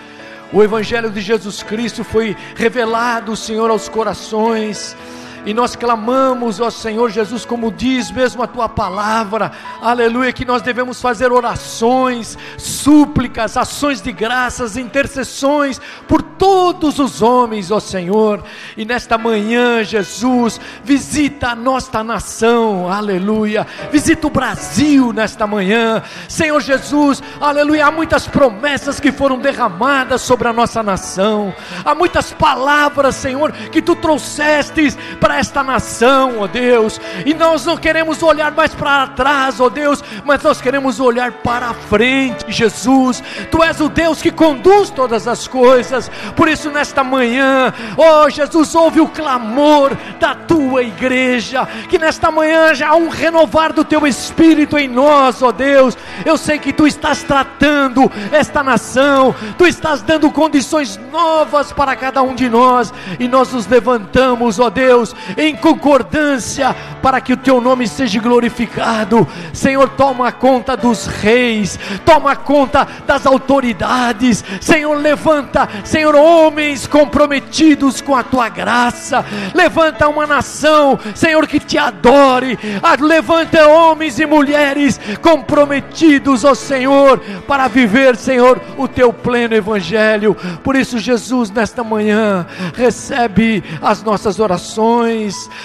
[0.53, 4.97] O Evangelho de Jesus Cristo foi revelado, Senhor, aos corações.
[5.45, 10.63] E nós clamamos, ó Senhor Jesus, como diz mesmo a tua palavra, aleluia, que nós
[10.63, 18.45] devemos fazer orações, súplicas, ações de graças, intercessões por todos os homens, ó Senhor.
[18.77, 23.67] E nesta manhã, Jesus, visita a nossa nação, aleluia.
[23.91, 27.87] Visita o Brasil nesta manhã, Senhor Jesus, aleluia.
[27.87, 33.81] Há muitas promessas que foram derramadas sobre a nossa nação, há muitas palavras, Senhor, que
[33.81, 37.01] tu trouxestes para para esta nação, ó Deus.
[37.25, 41.69] E nós não queremos olhar mais para trás, ó Deus, mas nós queremos olhar para
[41.69, 43.23] a frente, Jesus.
[43.49, 46.11] Tu és o Deus que conduz todas as coisas.
[46.35, 51.65] Por isso, nesta manhã, ó Jesus, ouve o clamor da tua igreja.
[51.89, 55.97] Que nesta manhã já há um renovar do teu espírito em nós, ó Deus.
[56.25, 62.21] Eu sei que tu estás tratando esta nação, tu estás dando condições novas para cada
[62.21, 67.61] um de nós, e nós nos levantamos, ó Deus, em concordância, para que o teu
[67.61, 69.27] nome seja glorificado.
[69.53, 74.45] Senhor, toma conta dos reis, toma conta das autoridades.
[74.61, 79.25] Senhor, levanta, Senhor, homens comprometidos com a tua graça.
[79.55, 82.59] Levanta uma nação, Senhor, que te adore.
[82.83, 90.37] Ah, levanta homens e mulheres comprometidos, ó Senhor, para viver, Senhor, o teu pleno evangelho.
[90.63, 95.10] Por isso, Jesus, nesta manhã, recebe as nossas orações.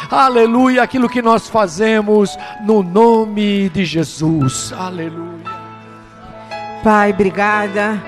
[0.10, 4.74] Aleluia, aquilo que nós fazemos no nome de Jesus.
[4.74, 5.46] Aleluia.
[6.84, 8.02] Pai, obrigada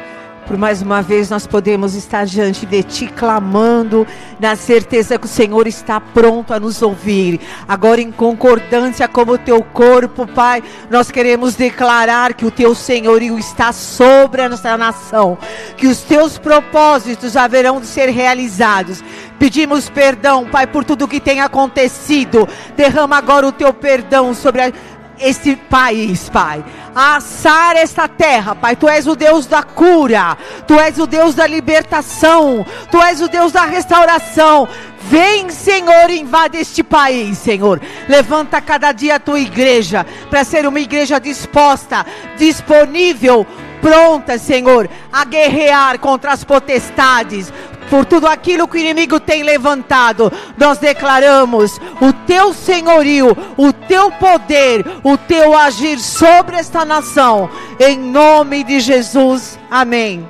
[0.47, 4.07] por mais uma vez nós podemos estar diante de Ti clamando,
[4.39, 7.41] na certeza que o Senhor está pronto a nos ouvir.
[7.67, 13.37] Agora, em concordância com o Teu corpo, Pai, nós queremos declarar que o Teu senhorio
[13.37, 15.37] está sobre a nossa nação,
[15.75, 19.03] que os Teus propósitos haverão de ser realizados.
[19.39, 22.47] Pedimos perdão, Pai, por tudo que tem acontecido.
[22.75, 24.71] Derrama agora o Teu perdão sobre a
[25.19, 26.63] este país, Pai.
[26.95, 28.75] Assar esta terra, Pai.
[28.75, 33.27] Tu és o Deus da cura, Tu és o Deus da libertação, Tu és o
[33.27, 34.67] Deus da restauração.
[35.01, 37.79] Vem, Senhor, invade este país, Senhor.
[38.09, 42.05] Levanta cada dia a tua igreja para ser uma igreja disposta,
[42.37, 43.45] disponível,
[43.81, 47.53] pronta, Senhor, a guerrear contra as potestades,
[47.89, 54.11] por tudo aquilo que o inimigo tem levantado, nós declaramos o teu senhorio, o teu
[54.11, 59.59] poder, o teu agir sobre esta nação, em nome de Jesus.
[59.69, 60.27] Amém.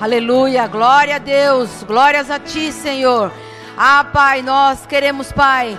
[0.00, 3.32] Aleluia, glória a Deus, glórias a ti, Senhor.
[3.76, 5.76] Ah, Pai, nós queremos, Pai,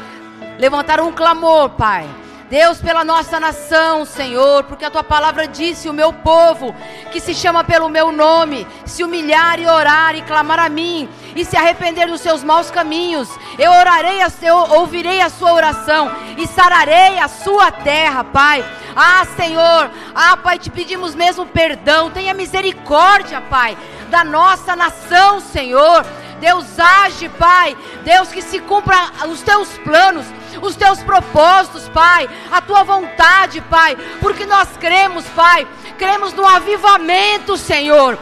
[0.58, 2.08] levantar um clamor, Pai
[2.50, 6.74] Deus, pela nossa nação, Senhor, porque a tua palavra disse: o meu povo,
[7.12, 11.44] que se chama pelo meu nome, se humilhar e orar e clamar a mim, e
[11.44, 13.30] se arrepender dos seus maus caminhos,
[13.60, 18.64] eu orarei, a seu, ouvirei a sua oração e sararei a sua terra, Pai.
[18.96, 23.78] Ah, Senhor, ah, Pai, te pedimos mesmo perdão, tenha misericórdia, Pai,
[24.10, 26.06] da nossa nação, Senhor.
[26.40, 27.76] Deus age, Pai.
[28.04, 30.26] Deus que se cumpra os teus planos,
[30.62, 35.68] os teus propósitos, Pai, a tua vontade, Pai, porque nós cremos, Pai,
[35.98, 38.18] cremos no avivamento, Senhor.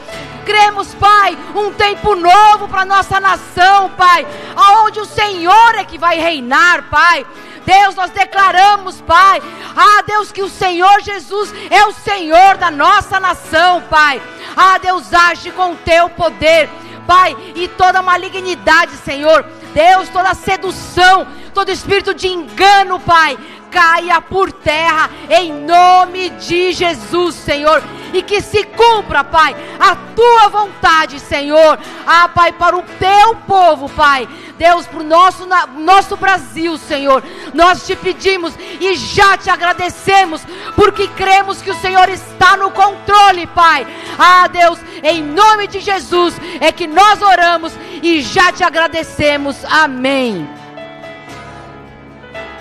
[0.46, 6.20] Cremos, Pai, um tempo novo para nossa nação, Pai, aonde o Senhor é que vai
[6.20, 7.26] reinar, Pai.
[7.66, 9.42] Deus, nós declaramos, Pai,
[9.76, 14.22] ah, Deus, que o Senhor Jesus é o Senhor da nossa nação, Pai.
[14.56, 16.70] Ah, Deus, age com o teu poder,
[17.06, 19.46] Pai, e toda malignidade, Senhor.
[19.74, 23.38] Deus, toda sedução, todo espírito de engano, Pai,
[23.72, 27.84] caia por terra em nome de Jesus, Senhor.
[28.14, 31.78] E que se cumpra, Pai, a tua vontade, Senhor.
[32.08, 34.28] Ah, Pai, para o teu povo, Pai.
[34.58, 35.48] Deus, para o nosso,
[35.78, 37.24] nosso Brasil, Senhor.
[37.54, 40.42] Nós te pedimos e já te agradecemos,
[40.76, 43.86] porque cremos que o Senhor está no controle, Pai.
[44.18, 49.64] Ah, Deus, em nome de Jesus é que nós oramos e já te agradecemos.
[49.66, 50.48] Amém.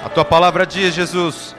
[0.04, 1.56] A tua palavra diz, Jesus,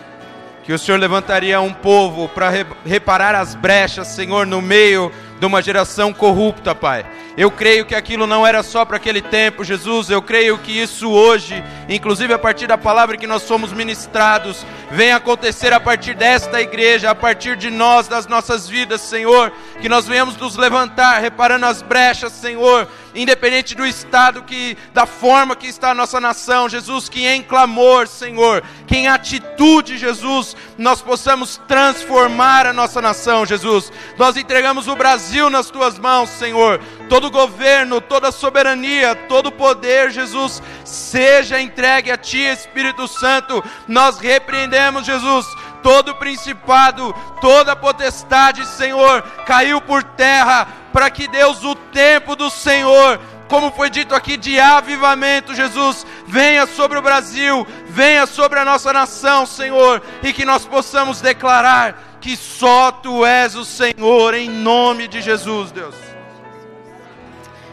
[0.64, 2.52] que o Senhor levantaria um povo para
[2.86, 7.06] reparar as brechas, Senhor, no meio de uma geração corrupta, Pai.
[7.38, 10.10] Eu creio que aquilo não era só para aquele tempo, Jesus.
[10.10, 15.12] Eu creio que isso hoje, inclusive a partir da palavra que nós somos ministrados, vem
[15.12, 19.52] acontecer a partir desta igreja, a partir de nós, das nossas vidas, Senhor.
[19.82, 25.56] Que nós venhamos nos levantar, reparando as brechas, Senhor, independente do estado que, da forma
[25.56, 31.02] que está a nossa nação, Jesus, que em clamor, Senhor, que em atitude, Jesus, nós
[31.02, 33.92] possamos transformar a nossa nação, Jesus.
[34.18, 40.62] Nós entregamos o Brasil nas tuas mãos, Senhor todo governo, toda soberania, todo poder, Jesus,
[40.84, 43.64] seja entregue a Ti, Espírito Santo.
[43.88, 45.46] Nós repreendemos, Jesus,
[45.82, 53.20] todo principado, toda potestade, Senhor, caiu por terra, para que Deus, o tempo do Senhor,
[53.50, 58.94] como foi dito aqui, de avivamento, Jesus, venha sobre o Brasil, venha sobre a nossa
[58.94, 65.10] nação, Senhor, e que nós possamos declarar que só Tu és o Senhor, em nome
[65.10, 65.96] de Jesus, Deus.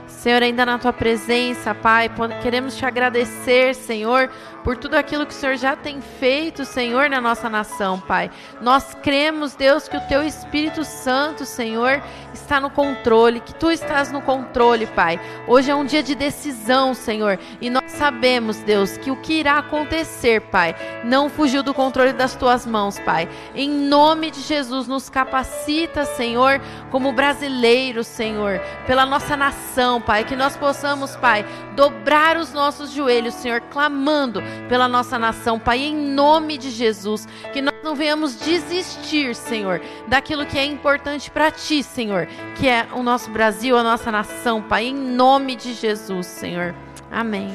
[0.08, 2.10] Senhor, ainda na tua presença, Pai,
[2.42, 4.30] queremos te agradecer, Senhor,
[4.64, 8.30] por tudo aquilo que o Senhor já tem feito, Senhor, na nossa nação, Pai.
[8.60, 12.02] Nós cremos, Deus, que o teu Espírito Santo, Senhor,
[12.32, 15.20] está no controle, que tu estás no controle, Pai.
[15.46, 19.58] Hoje é um dia de decisão, Senhor, e nós sabemos, Deus, que o que irá
[19.58, 23.28] acontecer, Pai, não fugiu do controle das tuas mãos, Pai.
[23.54, 26.60] Em nome de Jesus, nos capacita, Senhor,
[26.90, 31.44] como brasileiros, Senhor, pela nossa nação, Pai que nós possamos, Pai,
[31.74, 37.60] dobrar os nossos joelhos, Senhor, clamando pela nossa nação, Pai, em nome de Jesus, que
[37.60, 42.26] nós não venhamos desistir, Senhor, daquilo que é importante para Ti, Senhor,
[42.56, 46.74] que é o nosso Brasil, a nossa nação, Pai, em nome de Jesus, Senhor.
[47.10, 47.52] Amém.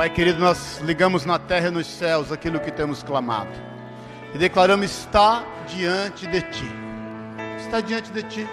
[0.00, 3.50] Pai querido, nós ligamos na terra e nos céus aquilo que temos clamado.
[4.34, 6.70] E declaramos: está diante de ti.
[7.58, 8.48] Está diante de ti.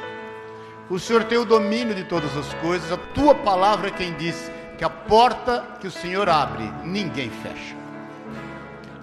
[0.90, 2.92] O Senhor tem o domínio de todas as coisas.
[2.92, 7.76] A tua palavra é quem diz que a porta que o Senhor abre, ninguém fecha.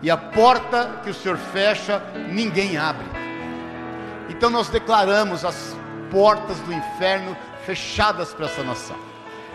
[0.03, 3.07] E a porta que o Senhor fecha, ninguém abre.
[4.29, 5.77] Então nós declaramos as
[6.11, 9.15] portas do inferno fechadas para essa nação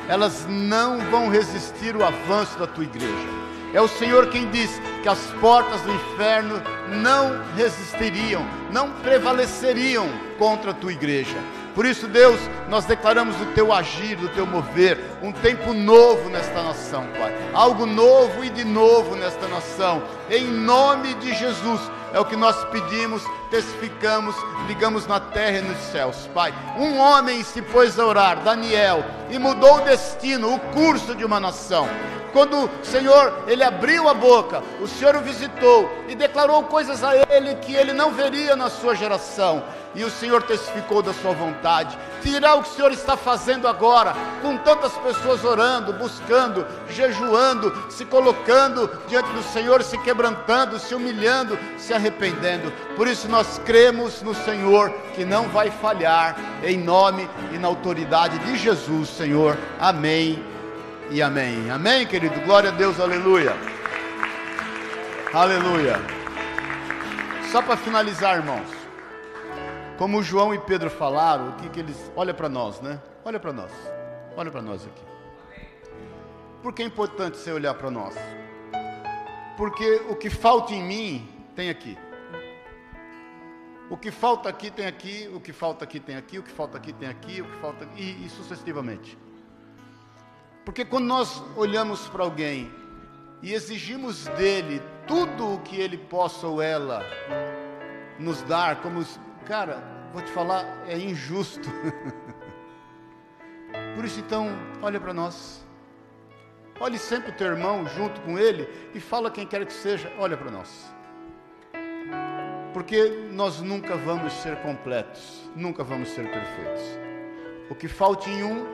[0.09, 3.39] elas não vão resistir o avanço da tua igreja.
[3.71, 4.71] É o Senhor quem diz
[5.03, 10.09] que as portas do inferno não resistiriam, não prevaleceriam
[10.39, 11.37] contra a tua igreja.
[11.79, 16.61] Por isso, Deus, nós declaramos o teu agir, o teu mover, um tempo novo nesta
[16.61, 17.33] nação, Pai.
[17.53, 20.03] Algo novo e de novo nesta nação.
[20.29, 21.79] Em nome de Jesus,
[22.11, 24.35] é o que nós pedimos, testificamos,
[24.67, 26.53] ligamos na terra e nos céus, Pai.
[26.77, 31.39] Um homem se pôs a orar, Daniel, e mudou o destino, o curso de uma
[31.39, 31.87] nação.
[32.33, 37.15] Quando o Senhor, ele abriu a boca, o Senhor o visitou e declarou coisas a
[37.15, 39.63] ele que ele não veria na sua geração
[39.95, 41.97] e o Senhor testificou da sua vontade.
[42.21, 48.05] Dirá o que o Senhor está fazendo agora, com tantas pessoas orando, buscando, jejuando, se
[48.05, 52.71] colocando diante do Senhor, se quebrantando, se humilhando, se arrependendo.
[52.95, 58.37] Por isso nós cremos no Senhor que não vai falhar, em nome e na autoridade
[58.39, 59.57] de Jesus, Senhor.
[59.79, 60.43] Amém
[61.09, 61.69] e amém.
[61.71, 62.39] Amém, querido.
[62.41, 63.55] Glória a Deus, aleluia.
[65.33, 65.99] Aleluia.
[67.51, 68.78] Só para finalizar, irmãos.
[69.99, 72.09] Como João e Pedro falaram, o que, que eles.
[72.15, 73.01] Olha para nós, né?
[73.25, 73.69] Olha para nós.
[74.37, 75.03] Olha para nós aqui.
[76.63, 78.15] Por que é importante você olhar para nós?
[79.57, 81.97] Porque o que falta em mim tem aqui.
[83.89, 86.77] O que falta aqui tem aqui, o que falta aqui tem aqui, o que falta
[86.77, 89.17] aqui tem aqui, o que falta e, e sucessivamente.
[90.63, 92.71] Porque quando nós olhamos para alguém
[93.41, 97.01] e exigimos dele tudo o que ele possa ou ela
[98.17, 99.03] nos dar, como
[99.49, 99.81] Cara,
[100.13, 101.67] vou te falar, é injusto.
[103.95, 104.47] Por isso, então,
[104.79, 105.65] olha para nós.
[106.79, 110.37] Olhe sempre o teu irmão junto com ele e fala quem quer que seja, olha
[110.37, 110.93] para nós.
[112.75, 116.83] Porque nós nunca vamos ser completos, nunca vamos ser perfeitos.
[117.71, 118.67] O que falta em um,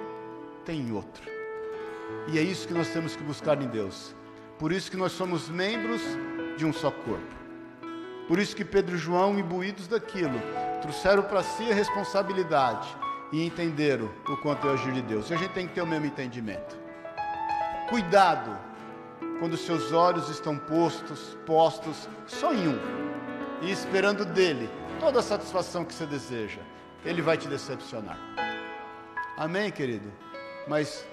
[0.65, 1.23] tem em outro.
[2.28, 4.13] E é isso que nós temos que buscar em Deus.
[4.59, 6.01] Por isso que nós somos membros
[6.57, 7.44] de um só corpo.
[8.28, 10.39] Por isso que Pedro e João, imbuídos daquilo,
[10.82, 12.88] trouxeram para si a responsabilidade
[13.32, 15.30] e entenderam o quanto é o agir de Deus.
[15.30, 16.76] E a gente tem que ter o mesmo entendimento.
[17.89, 18.57] Cuidado
[19.39, 22.80] quando seus olhos estão postos, postos só em um
[23.61, 24.69] e esperando dele
[24.99, 26.61] toda a satisfação que você deseja.
[27.03, 28.17] Ele vai te decepcionar.
[29.38, 30.11] Amém, querido?
[30.67, 31.05] Mas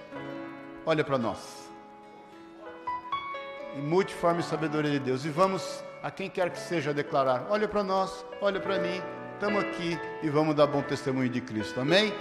[0.85, 1.69] olha para nós.
[3.75, 5.25] Em multiforme sabedoria de Deus.
[5.25, 9.01] E vamos a quem quer que seja declarar: olha para nós, olha para mim,
[9.33, 11.79] estamos aqui e vamos dar bom testemunho de Cristo.
[11.79, 12.13] Amém?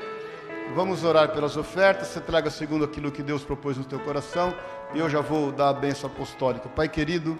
[0.76, 2.06] Vamos orar pelas ofertas.
[2.06, 4.54] Você traga segundo aquilo que Deus propôs no teu coração.
[4.94, 6.68] E eu já vou dar a benção apostólica.
[6.68, 7.36] Pai querido,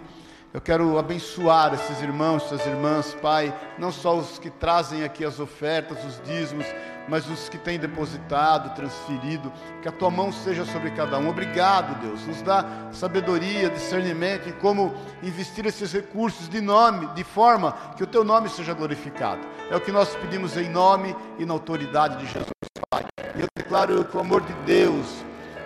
[0.53, 3.55] eu quero abençoar esses irmãos, essas irmãs, Pai.
[3.79, 6.65] Não só os que trazem aqui as ofertas, os dízimos,
[7.07, 9.51] mas os que têm depositado, transferido.
[9.81, 11.29] Que a tua mão seja sobre cada um.
[11.29, 12.25] Obrigado, Deus.
[12.25, 18.07] Nos dá sabedoria, discernimento em como investir esses recursos de nome, de forma que o
[18.07, 19.41] teu nome seja glorificado.
[19.69, 22.51] É o que nós pedimos em nome e na autoridade de Jesus,
[22.89, 23.05] Pai.
[23.35, 25.05] E eu declaro que o amor de Deus,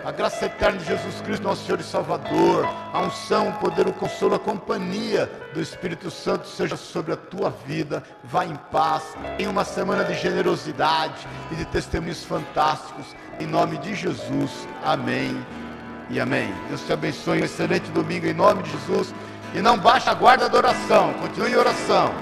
[0.08, 3.92] a graça eterna de Jesus Cristo, nosso Senhor e Salvador, a unção, o poder, o
[3.92, 8.02] consolo, a companhia do Espírito Santo seja sobre a tua vida.
[8.24, 13.14] Vá em paz, em uma semana de generosidade e de testemunhos fantásticos.
[13.38, 14.66] Em nome de Jesus.
[14.82, 15.44] Amém
[16.08, 16.54] e amém.
[16.68, 17.42] Deus te abençoe.
[17.42, 19.14] Um excelente domingo em nome de Jesus.
[19.54, 21.12] E não baixe a guarda da oração.
[21.20, 22.14] Continue em oração.